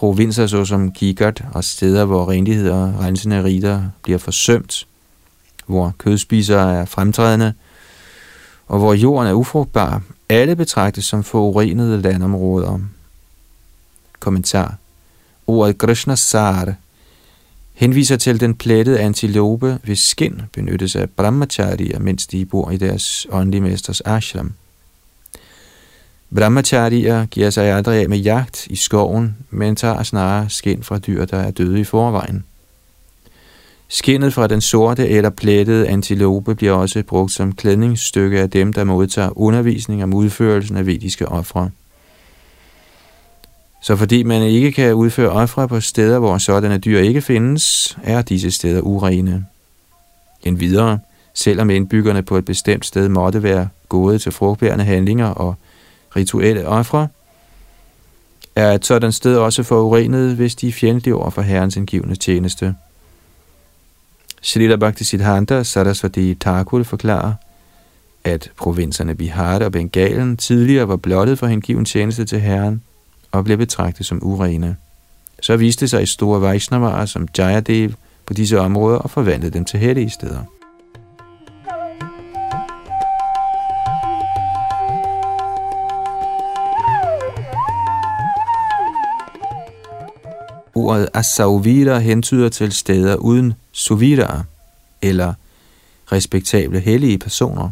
[0.00, 4.86] provinser såsom Kigat og steder, hvor renlighed og rensende riter bliver forsømt,
[5.66, 7.52] hvor kødspisere er fremtrædende,
[8.66, 12.78] og hvor jorden er ufrugtbar, alle betragtes som forurenede landområder.
[14.20, 14.74] Kommentar.
[15.46, 16.74] Ordet Krishna Sar
[17.74, 23.26] henviser til den plettede antilope, hvis skin benyttes af brahmacharya, mens de bor i deres
[23.30, 24.52] åndelige mesters ashram.
[26.34, 31.24] Brahmacharya giver sig aldrig af med jagt i skoven, men tager snarere skin fra dyr,
[31.24, 32.44] der er døde i forvejen.
[33.88, 38.84] Skinnet fra den sorte eller plettede antilope bliver også brugt som klædningsstykke af dem, der
[38.84, 41.70] modtager undervisning om udførelsen af vediske ofre.
[43.82, 48.22] Så fordi man ikke kan udføre ofre på steder, hvor sådanne dyr ikke findes, er
[48.22, 49.46] disse steder urene.
[50.42, 50.98] En videre,
[51.34, 55.54] selvom indbyggerne på et bestemt sted måtte være gået til frugtbærende handlinger og
[56.16, 57.08] rituelle ofre,
[58.56, 62.74] er et sådan sted også forurenet, hvis de er fjendtlige over for Herrens indgivende tjeneste.
[64.42, 67.32] Shalila Bhakti Siddhanta Sarasvati Thakur forklarer,
[68.24, 72.82] at provinserne Bihar og Bengalen tidligere var blottet for hengiven tjeneste til Herren
[73.32, 74.76] og blev betragtet som urene.
[75.42, 77.90] Så viste sig store Vaishnavaer som Jayadev
[78.26, 80.59] på disse områder og forvandlede dem til hellige steder.
[90.74, 94.44] Ordet asauvira hentyder til steder uden suvidere,
[95.02, 95.34] eller
[96.12, 97.70] respektable hellige personer.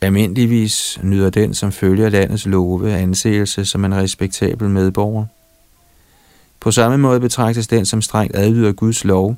[0.00, 5.26] Almindeligvis nyder den, som følger landets love, anseelse som en respektabel medborger.
[6.60, 9.36] På samme måde betragtes den, som strengt adlyder Guds lov,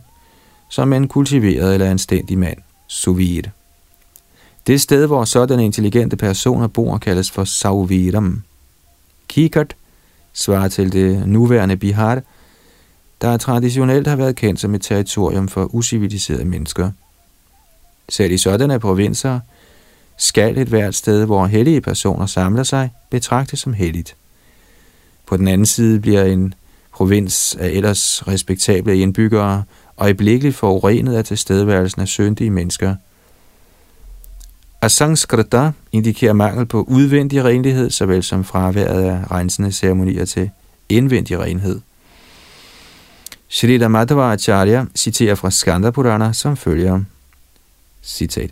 [0.69, 3.43] som en kultiveret eller anstændig mand, suvir.
[4.67, 8.43] Det sted, hvor sådanne intelligente personer bor, kaldes for sauvidam.
[9.29, 9.77] Kikert
[10.33, 12.23] svarer til det nuværende Bihar,
[13.21, 16.91] der traditionelt har været kendt som et territorium for usiviliserede mennesker.
[18.09, 19.41] Selv i sådanne provinser
[20.19, 24.17] skal et hvert sted, hvor hellige personer samler sig, betragtes som helligt.
[25.27, 26.55] På den anden side bliver en
[26.93, 29.65] provins af ellers respektable indbyggere
[29.99, 32.95] øjeblikkeligt forurenet af tilstedeværelsen af syndige mennesker.
[34.81, 40.51] Asangskrita indikerer mangel på udvendig renlighed, såvel som fraværet af rensende ceremonier til
[40.89, 41.81] indvendig renhed.
[43.49, 47.01] Shrita Madhava Acharya citerer fra Skanda Purana som følger.
[48.03, 48.51] Citat.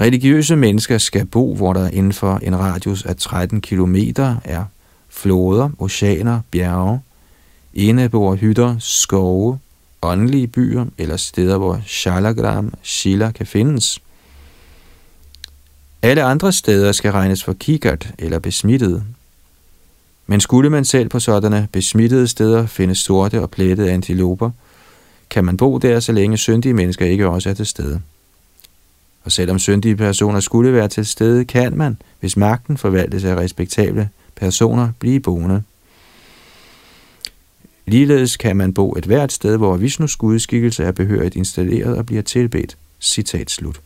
[0.00, 3.96] Religiøse mennesker skal bo, hvor der inden for en radius af 13 km
[4.44, 4.64] er
[5.08, 7.00] floder, oceaner, bjerge,
[8.40, 9.58] hytter, skove,
[10.02, 14.00] åndelige byer eller steder, hvor Shalagram, Shila kan findes.
[16.02, 19.04] Alle andre steder skal regnes for kikat eller besmittet.
[20.26, 24.50] Men skulle man selv på sådanne besmittede steder finde sorte og plettede antiloper,
[25.30, 28.00] kan man bo der, så længe syndige mennesker ikke også er til stede.
[29.24, 34.08] Og selvom syndige personer skulle være til stede, kan man, hvis magten forvaltes af respektable
[34.36, 35.62] personer, blive boende.
[37.86, 42.22] Ligeledes kan man bo et hvert sted, hvor Vishnus gudskikkelse er behørigt installeret og bliver
[42.22, 42.76] tilbedt.
[43.00, 43.80] Citat slut.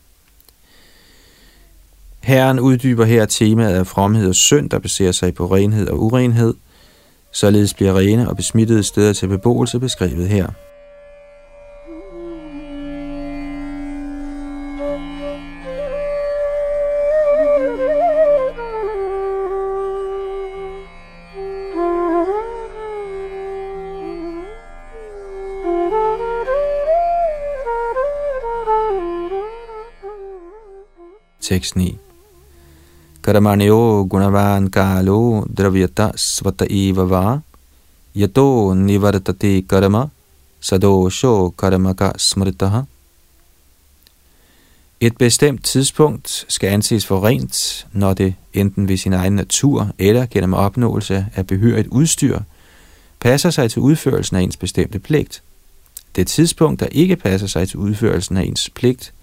[2.23, 6.53] Herren uddyber her temaet af fromhed og synd, der baserer sig på renhed og urenhed.
[7.31, 10.47] Således bliver rene og besmittede steder til beboelse beskrevet her.
[31.43, 32.12] 6.9
[33.23, 37.41] Karamanyo gunavan kalo dravyata svata eva
[38.15, 40.09] yato nivartati karma
[40.59, 42.83] sadosho karamaka smritaha
[44.99, 50.25] et bestemt tidspunkt skal anses for rent, når det enten ved sin egen natur eller
[50.25, 52.39] gennem opnåelse af behørigt udstyr
[53.19, 55.43] passer sig til udførelsen af ens bestemte pligt.
[56.15, 59.13] Det tidspunkt, der ikke passer sig til udførelsen af ens pligt,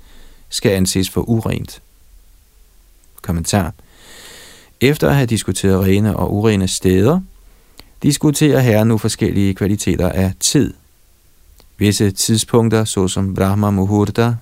[0.49, 1.83] skal anses for urent.
[3.23, 3.73] Kommentar.
[4.81, 7.21] Efter at have diskuteret rene og urene steder,
[8.03, 10.75] diskuterer herren nu forskellige kvaliteter af tid.
[11.79, 14.35] Visse tidspunkter, såsom Brahma Muhurta,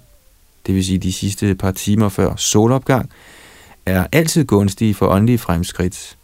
[0.67, 3.11] det vil sige de sidste par timer før solopgang,
[3.87, 6.17] er altid gunstige for åndelige fremskridt.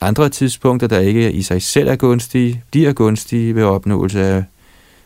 [0.00, 4.44] Andre tidspunkter, der ikke i sig selv er gunstige, bliver gunstige ved opnåelse af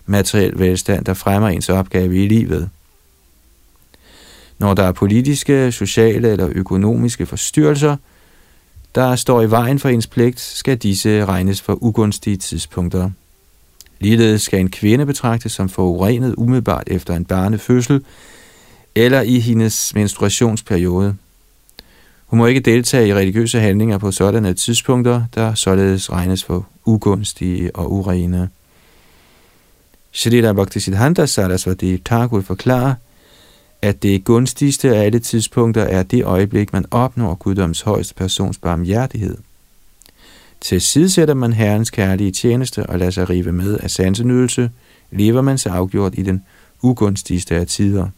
[0.07, 2.71] materiel velstand, der fremmer ens opgave i livet.
[4.59, 7.97] Når der er politiske, sociale eller økonomiske forstyrrelser,
[8.95, 13.11] der står i vejen for ens pligt, skal disse regnes for ugunstige tidspunkter.
[14.01, 18.05] Ligeledes skal en kvinde betragtes som forurenet umiddelbart efter en barnefødsel
[18.95, 21.17] eller i hendes menstruationsperiode.
[22.27, 27.77] Hun må ikke deltage i religiøse handlinger på sådanne tidspunkter, der således regnes for ugunstige
[27.77, 28.49] og urene.
[30.13, 32.95] Shrita Bhaktisiddhanta Sarasvati Thakur forklarer,
[33.85, 39.37] at det gunstigste af alle tidspunkter er det øjeblik, man opnår guddoms højeste persons barmhjertighed.
[40.61, 44.71] Til sætter man Herrens kærlige tjeneste og lader sig rive med af sansenydelse,
[45.11, 46.45] lever man sig afgjort i den
[46.83, 48.09] ugunstigste af tider.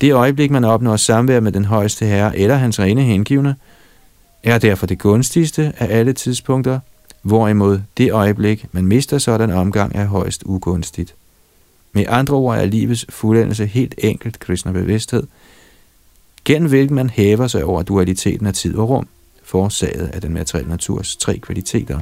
[0.00, 3.56] Det øjeblik, man opnår samvær med den højeste herre eller hans rene hengivne,
[4.42, 6.80] er derfor det gunstigste af alle tidspunkter,
[7.22, 11.14] hvorimod det øjeblik, man mister sådan omgang, er højst ugunstigt.
[11.92, 15.26] Med andre ord er livets fuldendelse helt enkelt kristne bevidsthed,
[16.44, 19.08] gennem hvilken man hæver sig over dualiteten af tid og rum,
[19.42, 22.00] forårsaget af den materielle naturs tre kvaliteter.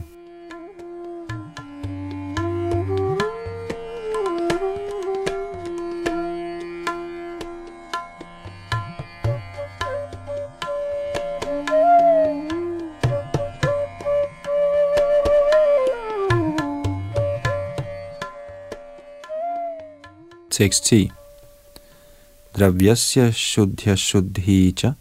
[20.58, 21.10] Tekst 10.
[22.58, 24.92] Dravyasya shuddhya shuddhi cha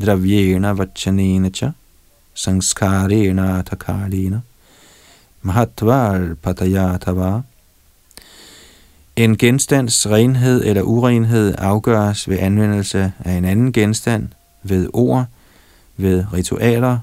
[0.00, 1.72] dravyena vachanena cha
[2.34, 4.40] sangskarena atakalena
[5.42, 7.42] mahatvar patayatava
[9.16, 14.28] En genstands renhed eller urenhed afgøres ved anvendelse af en anden genstand,
[14.62, 15.26] ved ord,
[15.96, 16.98] ved ritualer,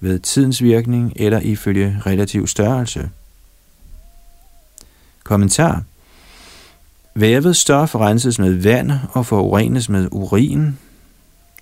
[0.00, 3.10] ved tidens virkning eller ifølge relativ størrelse.
[5.24, 5.84] Kommentar
[7.14, 10.78] Vævet stof renses med vand og forurenes med urin.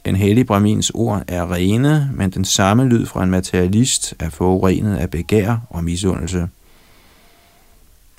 [0.04, 4.96] En hellig bramins ord er rene, men den samme lyd fra en materialist er forurenet
[4.96, 6.48] af begær og misundelse.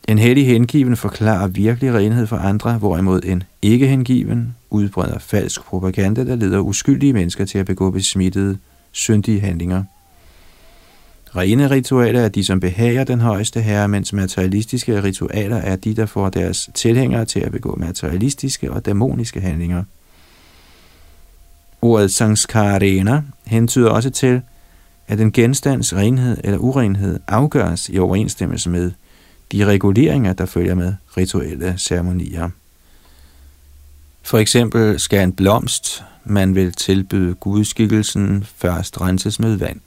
[0.08, 6.26] En hellig hengiven forklarer virkelig renhed for andre, hvorimod en ikke hengiven udbreder falsk propaganda,
[6.26, 8.58] der leder uskyldige mennesker til at begå besmittede,
[8.92, 9.84] syndige handlinger.
[11.36, 16.06] Rene ritualer er de, som behager den højeste herre, mens materialistiske ritualer er de, der
[16.06, 19.84] får deres tilhængere til at begå materialistiske og dæmoniske handlinger.
[21.82, 24.42] Ordet sangskarena hentyder også til,
[25.08, 28.92] at en genstands renhed eller urenhed afgøres i overensstemmelse med
[29.52, 32.50] de reguleringer, der følger med rituelle ceremonier.
[34.24, 39.80] For eksempel skal en blomst, man vil tilbyde gudskikkelsen, først renses med vand.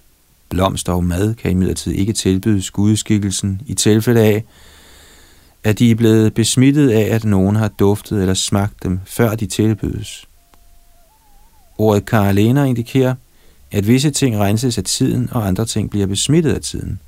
[0.53, 4.44] Blomster og mad kan imidlertid ikke tilbydes gudskikkelsen i tilfælde af,
[5.64, 9.46] at de er blevet besmittet af, at nogen har duftet eller smagt dem, før de
[9.46, 10.24] tilbydes.
[11.78, 13.14] Ordet karalener indikerer,
[13.70, 17.00] at visse ting renses af tiden, og andre ting bliver besmittet af tiden.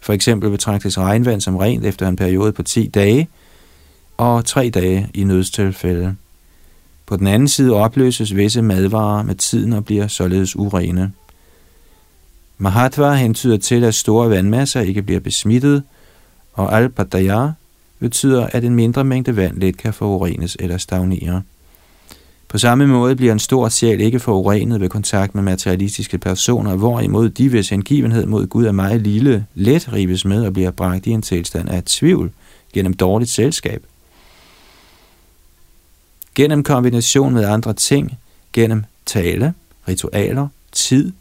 [0.00, 3.28] For eksempel betragtes regnvand som rent efter en periode på 10 dage,
[4.16, 6.16] og 3 dage i nødstilfælde.
[7.06, 11.12] På den anden side opløses visse madvarer med tiden og bliver således urene.
[12.62, 15.82] Mahatva hentyder til, at store vandmasser ikke bliver besmittet,
[16.52, 16.90] og al
[17.98, 21.42] betyder, at en mindre mængde vand let kan forurenes eller stagnere.
[22.48, 27.30] På samme måde bliver en stor sjæl ikke forurenet ved kontakt med materialistiske personer, hvorimod
[27.30, 31.10] de, hvis hengivenhed mod Gud er meget lille, let rives med og bliver bragt i
[31.10, 32.30] en tilstand af tvivl
[32.72, 33.82] gennem dårligt selskab.
[36.34, 38.18] Gennem kombination med andre ting,
[38.52, 39.54] gennem tale,
[39.88, 41.12] ritualer, tid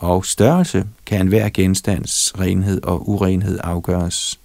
[0.00, 4.40] og størrelse, kan enhver genstands renhed og urenhed afgøres.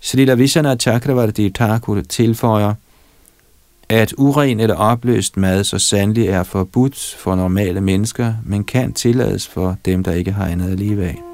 [0.00, 2.74] Srila Vishana Chakravarti Thakur tilføjer,
[3.88, 9.48] at uren eller opløst mad så sandelig er forbudt for normale mennesker, men kan tillades
[9.48, 11.27] for dem, der ikke har andet at leve af.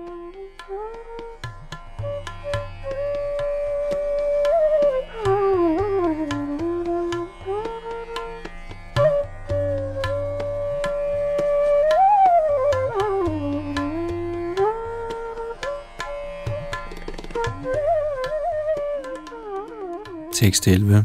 [20.44, 21.04] Tekst 11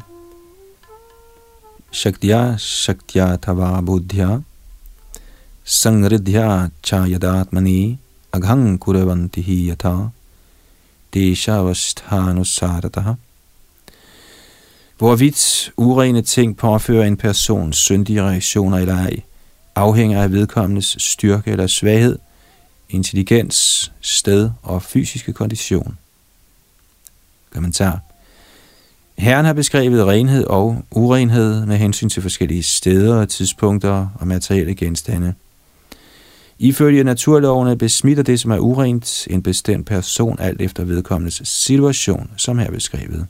[1.91, 4.41] Shaktya Shaktya Tava Buddhya.
[5.63, 7.97] Sangridhya Chayadatmani
[8.33, 10.09] Aghang Kuravanti Yata
[11.13, 13.13] Deshavasthanusarataha
[14.97, 19.21] Hvorvidt urene ting påfører en persons syndige reaktioner eller ej,
[19.75, 22.19] afhænger af vedkommendes styrke eller svaghed,
[22.89, 25.97] intelligens, sted og fysiske kondition.
[27.53, 28.08] Kommentar.
[29.19, 35.33] Herren har beskrevet renhed og urenhed med hensyn til forskellige steder, tidspunkter og materielle genstande.
[36.59, 42.59] Ifølge naturlovene besmitter det, som er urent, en bestemt person alt efter vedkommendes situation, som
[42.59, 43.27] her beskrevet.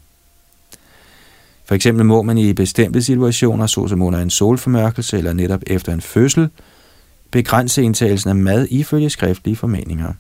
[1.66, 6.02] For eksempel må man i bestemte situationer, såsom under en solformørkelse eller netop efter en
[6.02, 6.50] fødsel,
[7.32, 10.14] begrænse indtagelsen af mad ifølge skriftlige formeninger.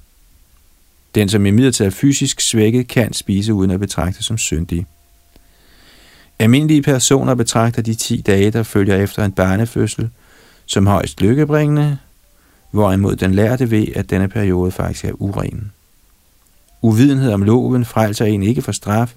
[1.15, 4.85] Den, som imidlertid er fysisk svækket, kan spise uden at betragte som syndig.
[6.39, 10.09] Almindelige personer betragter de 10 dage, der følger efter en barnefødsel,
[10.65, 11.97] som højst lykkebringende,
[12.71, 15.71] hvorimod den lærte ved, at denne periode faktisk er uren.
[16.81, 19.15] Uvidenhed om loven frelser en ikke for straf,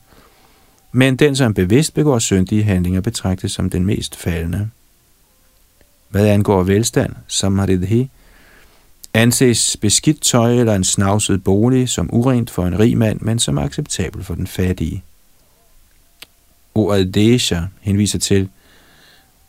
[0.93, 4.71] men den, som bevidst begår syndige handlinger, betragtes som den mest faldende.
[6.09, 8.09] Hvad angår velstand, som har det
[9.15, 13.59] anses beskidt tøj eller en snavset bolig som urent for en rig mand, men som
[13.59, 15.03] acceptabel for den fattige.
[16.75, 18.49] Ordet desha henviser til,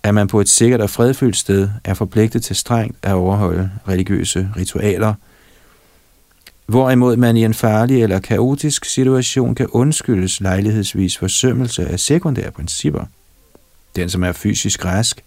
[0.04, 4.50] at man på et sikkert og fredfyldt sted er forpligtet til strengt at overholde religiøse
[4.58, 5.14] ritualer,
[6.66, 13.06] hvorimod man i en farlig eller kaotisk situation kan undskyldes lejlighedsvis forsømmelse af sekundære principper.
[13.96, 15.24] Den, som er fysisk rask,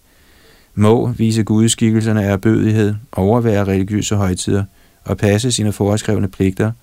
[0.75, 4.63] må vise gudskikkelserne af bødighed, overvære religiøse højtider
[5.03, 6.71] og passe sine foreskrevne pligter–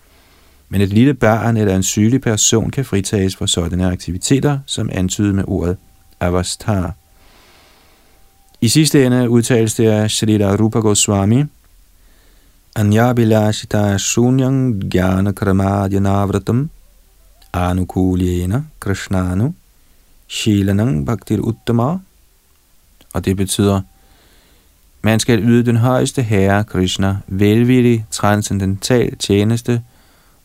[0.69, 5.35] men et lille barn eller en sygelig person kan fritages for sådanne aktiviteter, som antydet
[5.35, 5.77] med ordet
[6.21, 6.93] avastar.
[8.61, 11.45] I sidste ende udtales det af Shrita Rupa Goswami,
[13.17, 16.71] Bilashita shunyang gyana kramadyanavratam
[17.53, 19.55] anukulyena krishnanu
[20.29, 21.99] shilanang bhaktir uttama.
[23.15, 23.81] Og det betyder,
[25.03, 29.83] man skal yde den højeste herre Krishna velvillig transcendental tjeneste–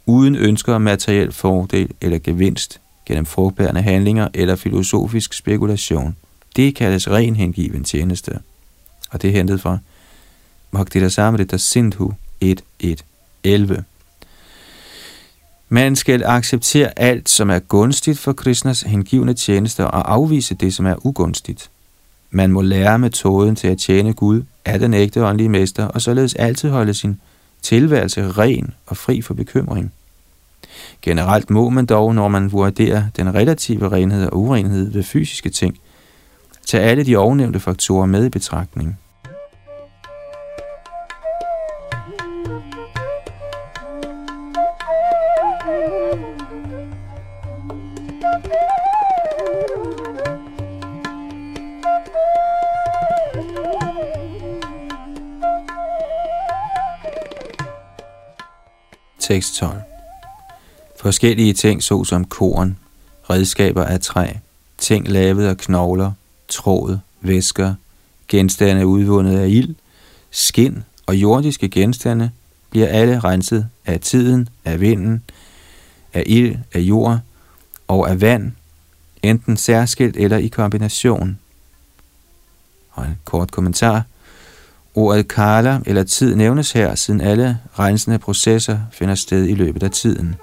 [0.09, 6.15] uden ønsker om materiel fordel eller gevinst gennem frugtbærende handlinger eller filosofisk spekulation.
[6.55, 8.39] Det kaldes ren hengiven tjeneste.
[9.11, 9.77] Og det er hentet fra
[10.71, 13.81] Bhaktira Samrita Sindhu 1.1.11.
[15.69, 20.85] Man skal acceptere alt, som er gunstigt for Krishnas hengivne tjeneste og afvise det, som
[20.85, 21.69] er ugunstigt.
[22.31, 26.35] Man må lære metoden til at tjene Gud af den ægte åndelige mester, og således
[26.35, 27.21] altid holde sin
[27.61, 29.93] tilværelse ren og fri for bekymring.
[31.01, 35.77] Generelt må man dog, når man vurderer den relative renhed og urenhed ved fysiske ting,
[36.67, 38.97] tage alle de ovennævnte faktorer med i betragtning.
[59.19, 59.88] Tekst 12
[60.99, 62.77] Forskellige ting såsom korn,
[63.29, 64.27] redskaber af træ,
[64.77, 66.11] ting lavet af knogler,
[66.47, 67.73] tråd, væsker,
[68.27, 69.75] genstande udvundet af ild,
[70.31, 72.31] skin og jordiske genstande
[72.69, 75.23] bliver alle renset af tiden, af vinden,
[76.13, 77.19] af ild, af jord
[77.87, 78.51] og af vand,
[79.23, 81.39] enten særskilt eller i kombination.
[82.91, 84.03] Og en kort kommentar.
[84.95, 89.91] Ordet kala eller tid nævnes her, siden alle rensende processer finder sted i løbet af
[89.91, 90.35] tiden.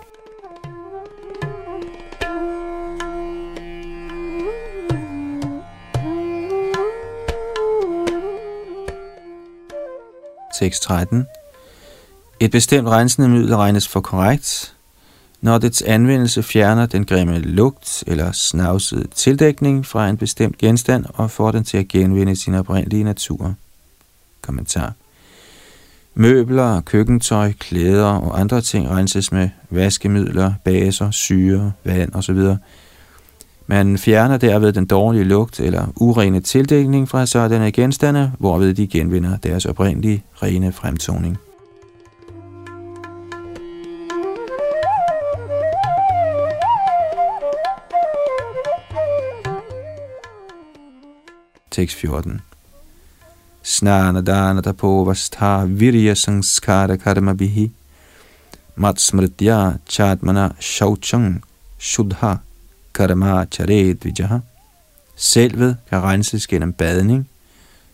[10.58, 11.26] Tekst 13.
[12.40, 14.74] Et bestemt rensende middel regnes for korrekt,
[15.40, 21.30] når dets anvendelse fjerner den grimme lugt eller snavsede tildækning fra en bestemt genstand og
[21.30, 23.54] får den til at genvinde sin oprindelige natur.
[24.42, 24.92] Kommentar.
[26.14, 32.38] Møbler, køkkentøj, klæder og andre ting renses med vaskemidler, baser, syre, vand osv.
[33.68, 39.36] Man fjerner derved den dårlige lugt eller urene tildækning fra sådanne genstande, hvorved de genvinder
[39.36, 41.38] deres oprindelige rene fremtoning.
[51.70, 52.40] Tekst 14
[53.62, 57.70] Snana dana tapovastha virya sanskara karma bihi.
[58.76, 61.44] Matsmritya chatmana shauchang
[61.78, 62.45] shudha
[62.96, 64.38] karma charet vijaha.
[65.16, 67.28] Selvet kan renses gennem badning,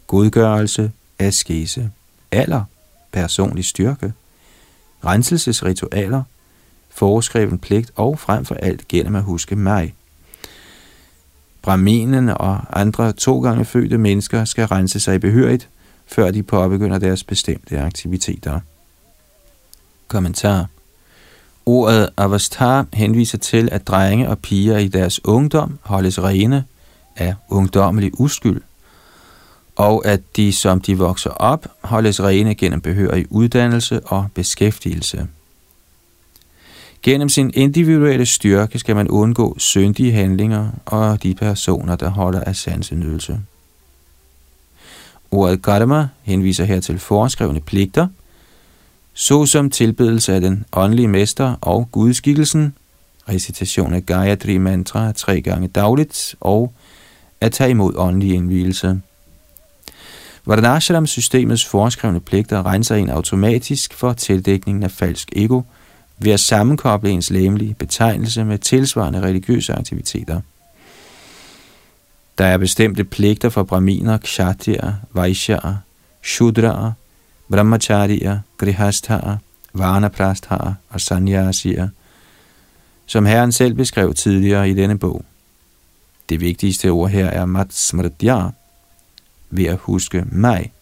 [0.06, 1.90] godgørelse, askese,
[2.30, 2.64] alder,
[3.12, 4.12] personlig styrke,
[5.04, 6.22] renselsesritualer,
[6.90, 9.94] foreskreven pligt og frem for alt gennem at huske mig.
[11.62, 15.68] Brahminen og andre to gange fødte mennesker skal rense sig behørigt,
[16.06, 18.60] før de påbegynder deres bestemte aktiviteter.
[20.08, 20.66] Kommentar
[21.66, 26.64] Ordet avastar henviser til, at drenge og piger i deres ungdom holdes rene
[27.16, 28.62] af ungdommelig uskyld,
[29.76, 35.26] og at de, som de vokser op, holdes rene gennem behørig uddannelse og beskæftigelse.
[37.02, 42.56] Gennem sin individuelle styrke skal man undgå syndige handlinger og de personer, der holder af
[42.56, 43.40] sansenydelse.
[45.30, 48.08] Ordet karma henviser her til foreskrevne pligter–
[49.14, 52.74] såsom tilbedelse af den åndelige mester og gudskikkelsen,
[53.28, 56.72] recitation af Gayatri mantra tre gange dagligt og
[57.40, 59.00] at tage imod åndelig indvielse.
[60.46, 65.62] Vardanashram-systemets foreskrevne pligter renser en automatisk for tildækningen af falsk ego
[66.18, 70.40] ved at sammenkoble ens læmelige betegnelse med tilsvarende religiøse aktiviteter.
[72.38, 75.76] Der er bestemte pligter for braminer, kshatriya, vaishyaer,
[76.22, 76.92] shudraer,
[77.50, 79.36] brahmacharier, grihasthaer,
[79.72, 81.88] vanaprasthaer og sanyasier,
[83.06, 85.24] som Herren selv beskrev tidligere i denne bog.
[86.28, 88.50] Det vigtigste ord her er matsmritya,
[89.50, 90.72] ved at huske mig.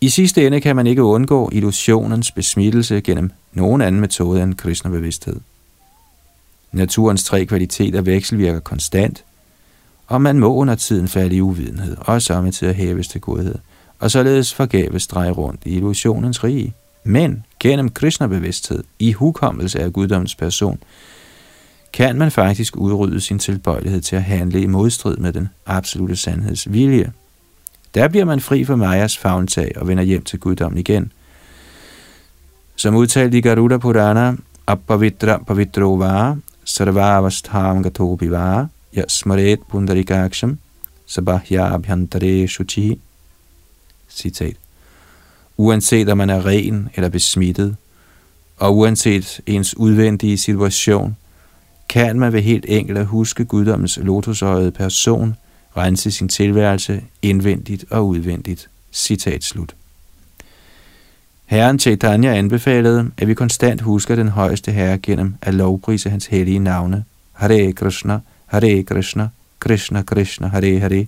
[0.00, 5.40] I sidste ende kan man ikke undgå illusionens besmittelse gennem nogen anden metode end Krishna-bevidsthed.
[6.72, 9.24] Naturens tre kvaliteter vekselvirker konstant,
[10.06, 13.54] og man må under tiden falde i uvidenhed og samtidig hæves til godhed–
[13.98, 16.74] og således forgæves dreje rundt i illusionens rige.
[17.04, 20.78] Men gennem Krishna-bevidsthed, i hukommelse af guddommens person,
[21.92, 26.72] kan man faktisk udrydde sin tilbøjelighed til at handle i modstrid med den absolute sandheds
[26.72, 27.12] vilje.
[27.94, 31.12] Der bliver man fri for Majas fagntag og vender hjem til guddommen igen.
[32.76, 34.36] Som udtalt i Garuda Purana,
[34.66, 36.34] Appavitra Pavitro Va,
[36.64, 38.66] Sarvavastham Gatobi Va,
[38.96, 40.58] Yasmaret Pundarikaksham,
[41.06, 43.00] Sabahya Abhyantare Shuchi,
[44.14, 44.56] Citat.
[45.56, 47.76] Uanset om man er ren eller besmittet,
[48.56, 51.16] og uanset ens udvendige situation,
[51.88, 55.36] kan man ved helt enkelt at huske guddommens lotusøjede person
[55.76, 58.68] rense sin tilværelse indvendigt og udvendigt.
[58.92, 59.74] Citat slut.
[61.46, 66.58] Herren Chaitanya anbefalede, at vi konstant husker den højeste herre gennem at lovprise hans hellige
[66.58, 67.04] navne.
[67.32, 69.28] Hare Krishna, Hare Krishna,
[69.60, 71.06] Krishna Krishna, Hare Hare,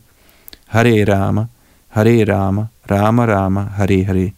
[0.67, 1.45] Hare Rama,
[1.89, 4.31] Hare Rama, Rama Rama, Hare Hare.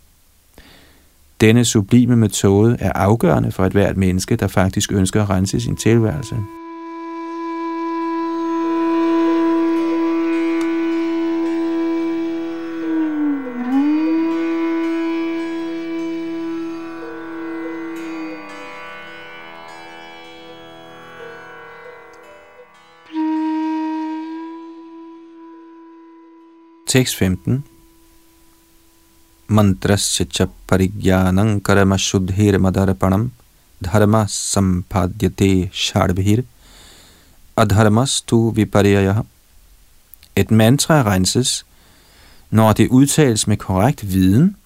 [1.40, 5.76] Denne sublime metode er afgørende for et hvert menneske, der faktisk ønsker at rense sin
[5.76, 6.36] tilværelse.
[26.86, 27.64] Tekst 15
[29.50, 33.22] Mantrasya च parigyanam कर्मशुद्धिर्मदर्पणं
[33.84, 36.44] धर्मः सम्पाद्यते dharma sampadyate shadbhir
[37.56, 39.24] adharmastu viparyaya
[40.36, 41.66] Et mantra renses,
[42.50, 44.56] når det udtales med korrekt viden,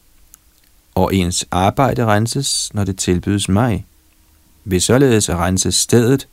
[0.94, 3.86] og ens arbejde renses, når det tilbydes mig.
[4.64, 6.28] Ved således at rense stedet,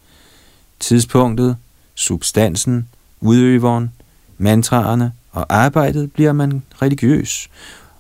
[0.79, 1.57] tidspunktet,
[1.95, 2.89] substansen,
[3.21, 3.91] udøveren,
[4.37, 7.49] mantraerne og arbejdet bliver man religiøs,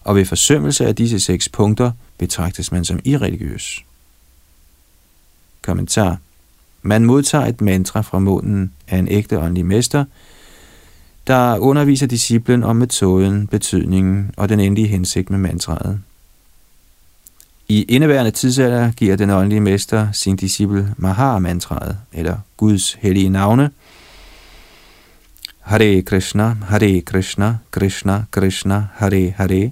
[0.09, 3.85] og ved forsømmelse af disse seks punkter betragtes man som irreligiøs.
[5.61, 6.17] Kommentar.
[6.81, 10.05] Man modtager et mantra fra munden af en ægte åndelig mester,
[11.27, 15.99] der underviser disciplen om metoden, betydningen og den endelige hensigt med mantraet.
[17.67, 23.71] I indeværende tidsalder giver den åndelige mester sin disciple Maha-mantraet, eller Guds hellige navne,
[25.59, 29.71] Hare Krishna, Hare Krishna, Krishna Krishna, Hare Hare,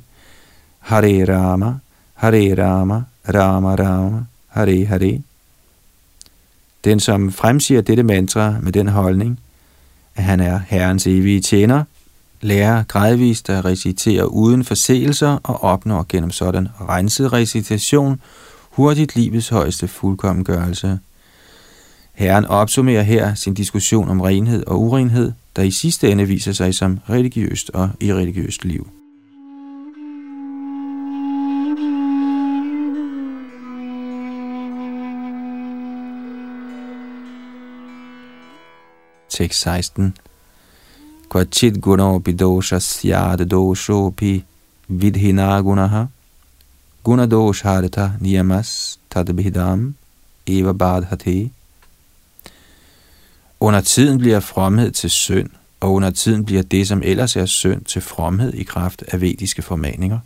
[0.88, 1.79] Hare Rama,
[2.13, 3.01] Hare Rama,
[3.33, 5.21] Rama Rama, Hare Hare.
[6.83, 9.39] Den, som fremsiger dette mantra med den holdning,
[10.15, 11.83] at han er Herrens evige tjener,
[12.41, 18.21] lærer gradvist at recitere uden forseelser og opnår gennem sådan renset recitation
[18.71, 20.99] hurtigt livets højeste fuldkommengørelse.
[22.13, 26.75] Herren opsummerer her sin diskussion om renhed og urenhed, der i sidste ende viser sig
[26.75, 28.88] som religiøst og irreligiøst liv.
[39.38, 40.17] Tekst 16
[41.29, 44.43] Kvachit guno bidosha syad doshopi
[44.88, 46.05] vidhina gunaha
[47.03, 49.95] gunadosharta niyamas tadbhidam
[50.47, 51.51] eva badhati
[53.59, 57.85] under tiden bliver fromhed til synd, og under tiden bliver det, som ellers er synd,
[57.85, 60.19] til fromhed i kraft af vediske formaninger.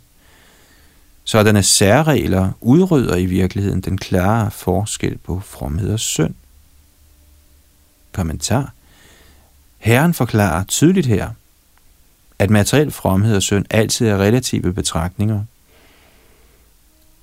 [1.24, 6.34] Sådanne særregler udrydder i virkeligheden den klare forskel på fromhed og synd.
[8.12, 8.72] Kommentar.
[9.82, 11.28] Herren forklarer tydeligt her,
[12.38, 15.44] at materiel fromhed og synd altid er relative betragtninger,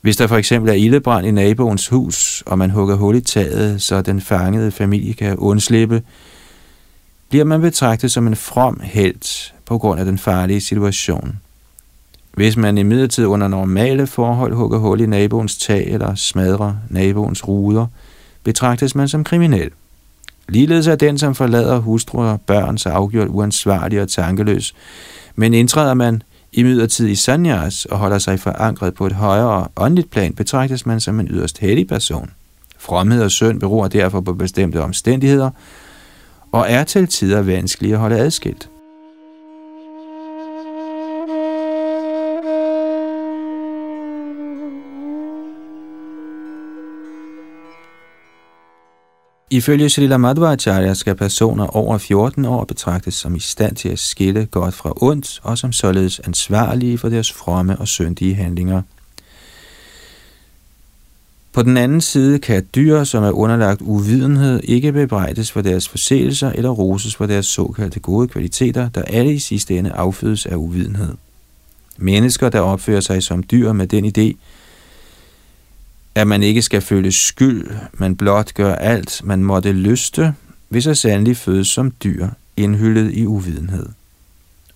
[0.01, 3.82] hvis der for eksempel er ildebrand i naboens hus, og man hugger hul i taget,
[3.82, 6.03] så den fangede familie kan undslippe,
[7.30, 11.39] bliver man betragtet som en from held på grund af den farlige situation.
[12.34, 17.47] Hvis man i midlertid under normale forhold hugger hul i naboens tag eller smadrer naboens
[17.47, 17.88] ruder,
[18.43, 19.72] betragtes man som kriminel.
[20.49, 24.75] Ligeledes er den, som forlader hustru og børn, så afgjort uansvarlig og tankeløs.
[25.35, 26.21] Men indtræder man
[26.51, 31.19] i i sanyas og holder sig forankret på et højere åndeligt plan, betragtes man som
[31.19, 32.31] en yderst hellig person.
[32.77, 35.49] Fromhed og synd beror derfor på bestemte omstændigheder,
[36.51, 38.69] og er til tider vanskelige at holde adskilt.
[49.51, 54.45] Ifølge Srila Madhvacharya skal personer over 14 år betragtes som i stand til at skille
[54.45, 58.81] godt fra ondt, og som således ansvarlige for deres fromme og syndige handlinger.
[61.53, 66.51] På den anden side kan dyr, som er underlagt uvidenhed, ikke bebrejdes for deres forseelser
[66.51, 71.13] eller roses for deres såkaldte gode kvaliteter, der alle i sidste ende affødes af uvidenhed.
[71.97, 74.37] Mennesker, der opfører sig som dyr med den idé,
[76.16, 80.34] at man ikke skal føle skyld, men blot gør alt, man måtte lyste,
[80.70, 83.86] hvis så sandelig fødes som dyr, indhyllet i uvidenhed.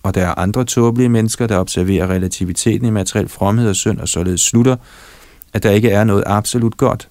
[0.02, 4.08] Og der er andre tåbelige mennesker, der observerer relativiteten i materiel fromhed og synd, og
[4.08, 4.76] således slutter,
[5.52, 7.08] at der ikke er noget absolut godt.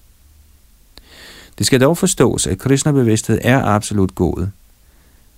[1.58, 4.46] Det skal dog forstås, at Krishna-bevidsthed er absolut god,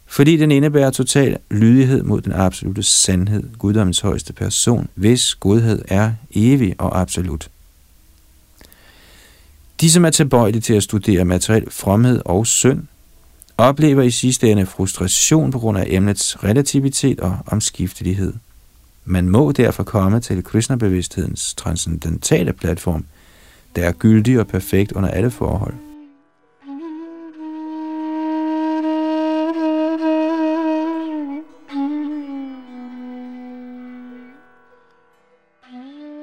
[0.07, 6.13] fordi den indebærer total lydighed mod den absolute sandhed, guddommens højeste person, hvis godhed er
[6.35, 7.49] evig og absolut.
[9.81, 12.83] De, som er tilbøjelige til at studere materiel fromhed og synd,
[13.59, 18.33] oplever i sidste ende frustration på grund af emnets relativitet og omskiftelighed.
[19.05, 23.05] Man må derfor komme til Krishna-bevidsthedens transcendentale platform,
[23.77, 25.75] der er gyldig og perfekt under alle forhold.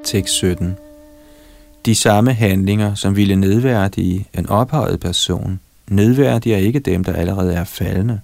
[0.03, 0.77] Tekst 17
[1.85, 7.63] de samme handlinger, som ville nedværdige en ophøjet person, nedværdiger ikke dem, der allerede er
[7.63, 8.21] faldende.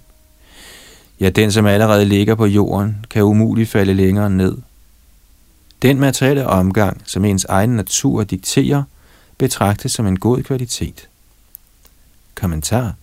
[1.20, 4.56] Ja, den, som allerede ligger på jorden, kan umuligt falde længere ned.
[5.82, 8.82] Den materielle omgang, som ens egen natur dikterer,
[9.38, 11.08] betragtes som en god kvalitet.
[12.34, 12.94] Kommentar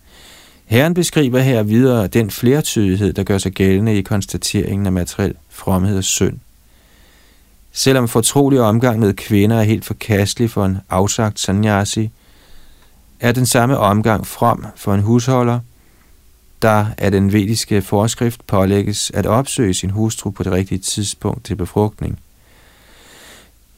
[0.66, 5.98] Herren beskriver her videre den flertydighed, der gør sig gældende i konstateringen af materiel fromhed
[5.98, 6.38] og synd.
[7.78, 12.10] Selvom fortrolig omgang med kvinder er helt forkastelig for en afsagt sannyasi,
[13.20, 15.60] er den samme omgang from for en husholder,
[16.62, 21.56] der af den vediske forskrift pålægges at opsøge sin hustru på det rigtige tidspunkt til
[21.56, 22.20] befrugtning.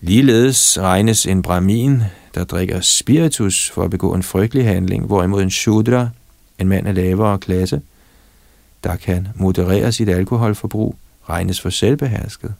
[0.00, 2.02] Ligeledes regnes en brahmin,
[2.34, 6.08] der drikker spiritus for at begå en frygtelig handling, hvorimod en shudra,
[6.58, 7.82] en mand af lavere klasse,
[8.84, 10.96] der kan moderere sit alkoholforbrug,
[11.28, 12.54] regnes for selvbehersket.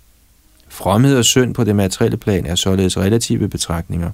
[0.71, 4.11] Fromhed og synd på det materielle plan er således relative betragtninger.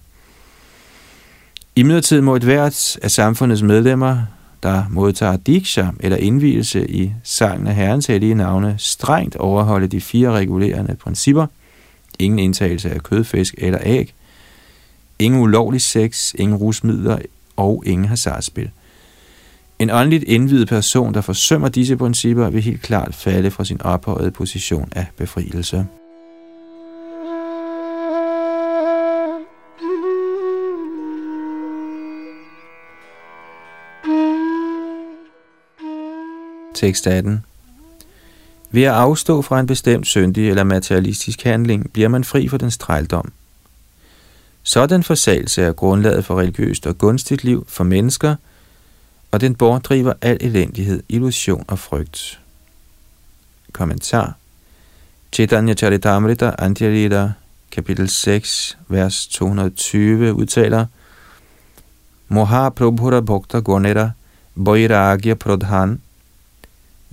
[1.76, 4.22] I midlertid må et hvert af samfundets medlemmer,
[4.62, 10.32] der modtager diksha eller indvielse i sangen af Herrens hellige navne, strengt overholde de fire
[10.32, 11.46] regulerende principper.
[12.18, 14.14] Ingen indtagelse af kød, fisk eller æg.
[15.18, 17.18] Ingen ulovlig sex, ingen rusmidler
[17.56, 18.70] og ingen hasardspil.
[19.78, 24.30] En åndeligt indvidet person, der forsømmer disse principper, vil helt klart falde fra sin ophøjede
[24.30, 25.86] position af befrielse.
[36.76, 37.44] Tekst 18.
[38.70, 42.70] Ved at afstå fra en bestemt syndig eller materialistisk handling, bliver man fri for den
[42.70, 43.32] trældom.
[44.62, 48.36] Sådan forsagelse er grundlaget for religiøst og gunstigt liv for mennesker,
[49.30, 52.40] og den bortdriver al elendighed, illusion og frygt.
[53.72, 54.36] Kommentar
[55.32, 57.30] Chaitanya Charitamrita Antirita,
[57.70, 60.86] kapitel 6, vers 220, udtaler
[62.28, 64.10] Moha Prabhura Bhakta Gonera
[64.64, 66.00] Boiragya Pradhan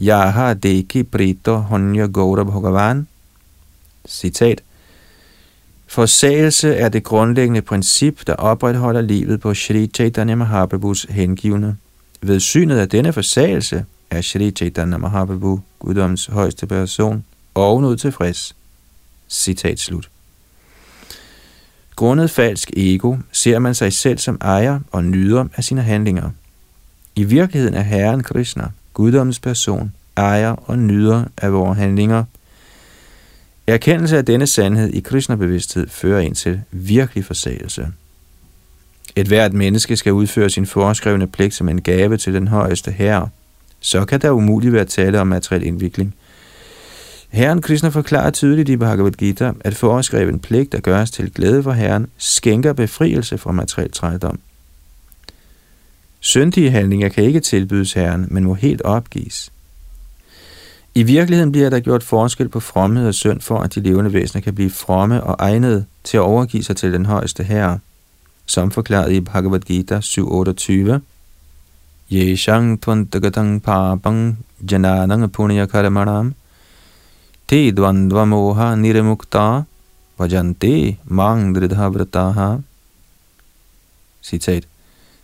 [0.03, 3.07] Yaha Deki Prito Honya Gaura Bhagavan.
[4.07, 4.61] Citat.
[5.87, 11.77] Forsagelse er det grundlæggende princip, der opretholder livet på Shri Chaitanya Mahaprabhus hengivne.
[12.21, 17.23] Ved synet af denne forsagelse er Shri Chaitanya Mahaprabhu, guddoms højeste person,
[17.55, 18.55] ovenud tilfreds.
[19.29, 20.09] Citat slut.
[21.95, 26.29] Grundet falsk ego ser man sig selv som ejer og nyder af sine handlinger.
[27.15, 32.23] I virkeligheden er Herren Krishna guddommens person, ejer og nyder af vores handlinger.
[33.67, 37.87] Erkendelse af denne sandhed i Krishna-bevidsthed fører ind til virkelig forsagelse.
[39.15, 43.29] Et hvert menneske skal udføre sin foreskrevne pligt som en gave til den højeste herre.
[43.79, 46.15] Så kan der umuligt være tale om materiel indvikling.
[47.29, 51.71] Herren Krishna forklarer tydeligt i Bhagavad Gita, at foreskreven pligt, der gøres til glæde for
[51.71, 54.39] Herren, skænker befrielse fra materiel trældom.
[56.25, 59.51] Syndige handlinger kan ikke tilbydes Herren, men må helt opgives.
[60.95, 64.41] I virkeligheden bliver der gjort forskel på fromhed og synd for, at de levende væsener
[64.41, 67.79] kan blive fromme og egnede til at overgive sig til den højeste herre,
[68.45, 70.99] som forklaret i Bhagavad Gita 7.28.
[72.11, 74.37] Yeshang tvantagatang papang
[74.71, 76.33] jananang punya karamanam
[77.47, 79.63] te dvandva moha niremukta
[80.17, 82.57] vajante mang dridhavrataha.
[84.21, 84.72] Citat.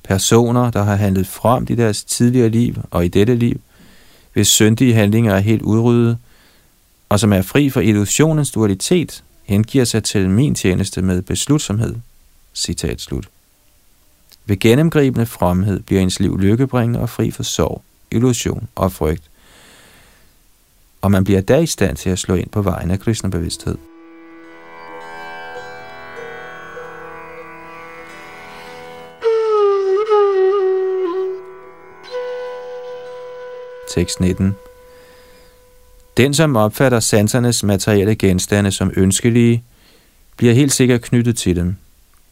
[0.10, 3.62] Personer, der har handlet frem i deres tidligere liv og i dette liv,
[4.34, 6.18] hvis syndige handlinger er helt udryddet,
[7.10, 11.95] og som er fri for illusionens dualitet, hengiver sig til min tjeneste med beslutsomhed.
[12.53, 13.30] Citat slut.
[14.45, 19.24] Ved gennemgribende fromhed bliver ens liv lykkebringende og fri for sorg, illusion og frygt,
[21.01, 23.78] og man bliver da i stand til at slå ind på vejen af kristen bevidsthed.
[34.00, 34.43] 6.19.
[36.18, 39.64] Den, som opfatter sansernes materielle genstande som ønskelige,
[40.38, 41.76] bliver helt sikkert knyttet til dem.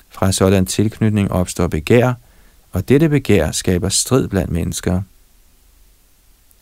[0.09, 2.13] Fra sådan tilknytning opstår begær,
[2.71, 5.01] og dette begær skaber strid blandt mennesker.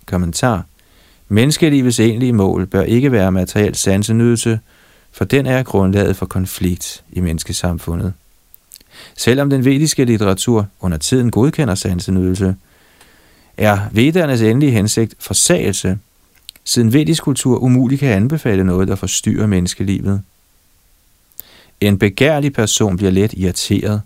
[0.05, 0.65] Kommentar.
[1.27, 4.59] Menneskelivets egentlige mål bør ikke være materiel sansenydelse,
[5.11, 8.13] for den er grundlaget for konflikt i menneskesamfundet.
[9.17, 12.55] Selvom den vediske litteratur under tiden godkender sansenydelse,
[13.57, 15.97] er vedernes endelige hensigt forsagelse,
[16.63, 20.21] siden vedisk kultur umuligt kan anbefale noget, der forstyrrer menneskelivet.
[21.81, 24.01] En begærlig person bliver let irriteret,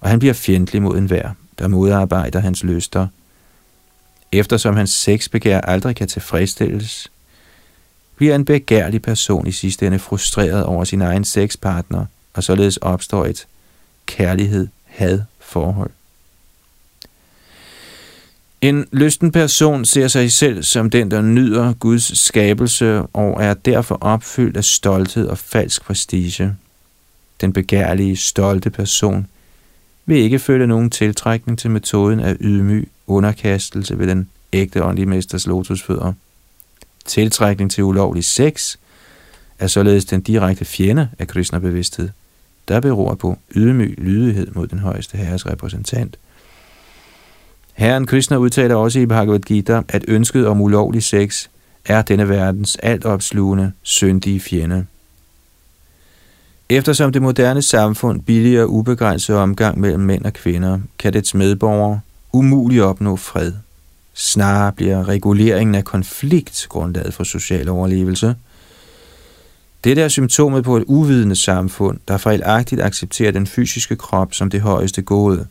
[0.00, 3.06] og han bliver fjendtlig mod enhver, der modarbejder hans lyster.
[4.32, 7.10] Eftersom hans sexbegær aldrig kan tilfredsstilles,
[8.16, 13.26] bliver en begærlig person i sidste ende frustreret over sin egen sexpartner, og således opstår
[13.26, 13.46] et
[14.06, 15.90] kærlighed-had-forhold.
[18.60, 23.98] En lysten person ser sig selv som den, der nyder Guds skabelse og er derfor
[24.00, 26.54] opfyldt af stolthed og falsk prestige.
[27.40, 29.26] Den begærlige, stolte person
[30.06, 35.46] vil ikke føle nogen tiltrækning til metoden af ydmyg underkastelse ved den ægte åndelige mesters
[35.46, 36.12] lotusfødder.
[37.04, 38.76] Tiltrækning til ulovlig sex
[39.58, 42.08] er således den direkte fjende af Krishna bevidsthed,
[42.68, 46.16] der beror på ydmyg lydighed mod den højeste herres repræsentant.
[47.76, 51.48] Herren Krishna udtaler også i Bhagavad Gita, at ønsket om ulovlig sex
[51.84, 54.86] er denne verdens altopslugende, syndige fjende.
[56.68, 62.00] Eftersom det moderne samfund billiger ubegrænset omgang mellem mænd og kvinder, kan dets medborgere
[62.32, 63.52] umuligt opnå fred.
[64.14, 68.34] Snarere bliver reguleringen af konflikt grundlaget for social overlevelse.
[69.84, 74.60] Dette er symptomet på et uvidende samfund, der fejlagtigt accepterer den fysiske krop som det
[74.60, 75.46] højeste gode,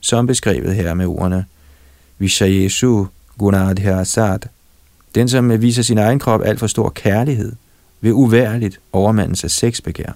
[0.00, 1.44] som beskrevet her med ordene
[2.18, 3.06] Vishayesu
[3.38, 4.38] Gunadhyasad.
[5.14, 7.52] Den, som viser sin egen krop alt for stor kærlighed,
[8.00, 10.12] vil uværligt overmandes af sexbegær.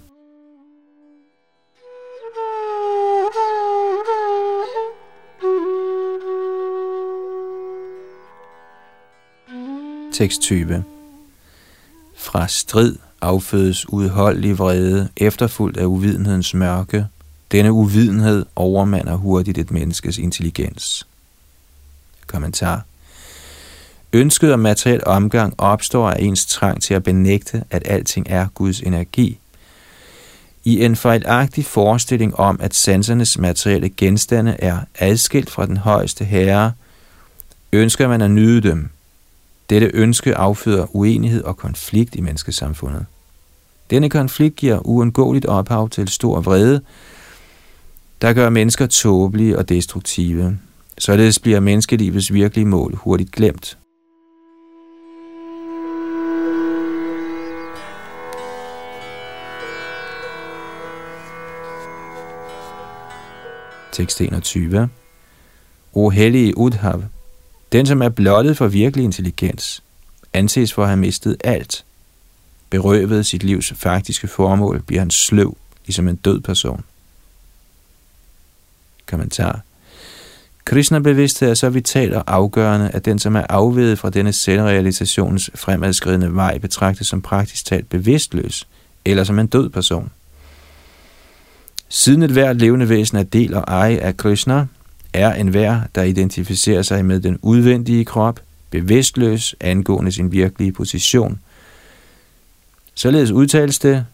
[10.12, 10.84] Tekst 20
[12.16, 17.06] Fra strid affødes udholdelig vrede, efterfulgt af uvidenhedens mørke.
[17.52, 21.06] Denne uvidenhed overmander hurtigt et menneskes intelligens.
[22.30, 22.84] Kommentar
[24.12, 28.80] Ønsket om materiel omgang opstår af ens trang til at benægte, at alting er Guds
[28.80, 29.38] energi.
[30.64, 36.72] I en fejlagtig forestilling om, at sansernes materielle genstande er adskilt fra den højeste herre,
[37.72, 38.90] ønsker man at nyde dem,
[39.70, 43.06] dette ønske afføder uenighed og konflikt i menneskesamfundet.
[43.90, 46.80] Denne konflikt giver uundgåeligt ophav til stor vrede,
[48.22, 50.58] der gør mennesker tåbelige og destruktive.
[51.00, 53.78] Således bliver menneskelivets virkelige mål hurtigt glemt.
[63.92, 64.88] Tekst 21.
[65.92, 67.04] O hellige Udhav,
[67.72, 69.82] den, som er blottet for virkelig intelligens,
[70.32, 71.84] anses for at have mistet alt.
[72.70, 76.84] Berøvet sit livs faktiske formål, bliver han sløv, ligesom en død person.
[79.06, 79.62] Kommentar.
[80.64, 85.50] Krishna bevidsthed er så vital og afgørende, at den, som er afvedet fra denne selvrealisationens
[85.54, 88.68] fremadskridende vej, betragtes som praktisk talt bevidstløs,
[89.04, 90.10] eller som en død person.
[91.88, 94.66] Siden et hvert levende væsen er del og eje af Krishna,
[95.12, 98.40] er enhver, der identificerer sig med den udvendige krop,
[98.70, 101.40] bevidstløs angående sin virkelige position.
[102.94, 104.06] Således udtales det,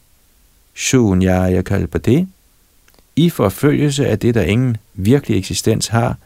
[0.76, 2.26] Shunyaya Kalpade,
[3.16, 6.16] i forfølgelse af det, der ingen virkelig eksistens har,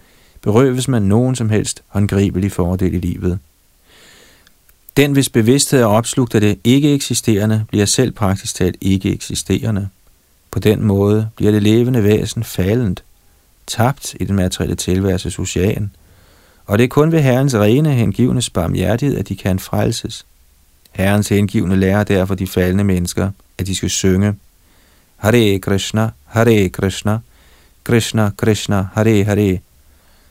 [0.42, 3.38] berøves man nogen som helst håndgribelig fordel i livet.
[4.96, 9.88] Den, hvis bevidsthed er opslugt af det ikke eksisterende, bliver selv praktisk talt ikke eksisterende.
[10.50, 13.02] På den måde bliver det levende væsen faldent,
[13.66, 15.90] tabt i den materielle tilværelses ocean,
[16.66, 20.26] og det er kun ved Herrens rene hengivne barmhjertighed, at de kan frelses.
[20.92, 24.34] Herrens hengivne lærer derfor de faldende mennesker, at de skal synge
[25.16, 27.18] Hare Krishna, Hare Krishna,
[27.84, 29.58] Krishna Krishna, Hare Hare,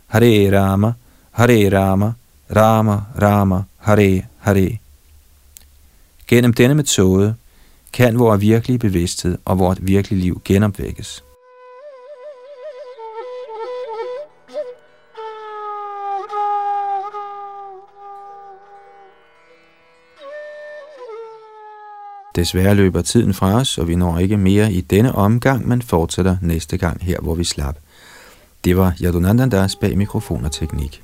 [0.10, 0.93] Hare Rama,
[1.32, 2.14] Hare Rama,
[2.55, 4.78] Rama Rama, Hare Hare.
[6.28, 7.36] Gennem denne metode
[7.93, 11.24] kan vores virkelige bevidsthed og vores virkelige liv genopvækkes.
[22.36, 26.38] Desværre løber tiden fra os, og vi når ikke mere i denne omgang, men fortsætter
[26.41, 27.76] næste gang her, hvor vi slap.
[28.64, 31.03] Det var Yadunandandas bag mikrofon og teknik.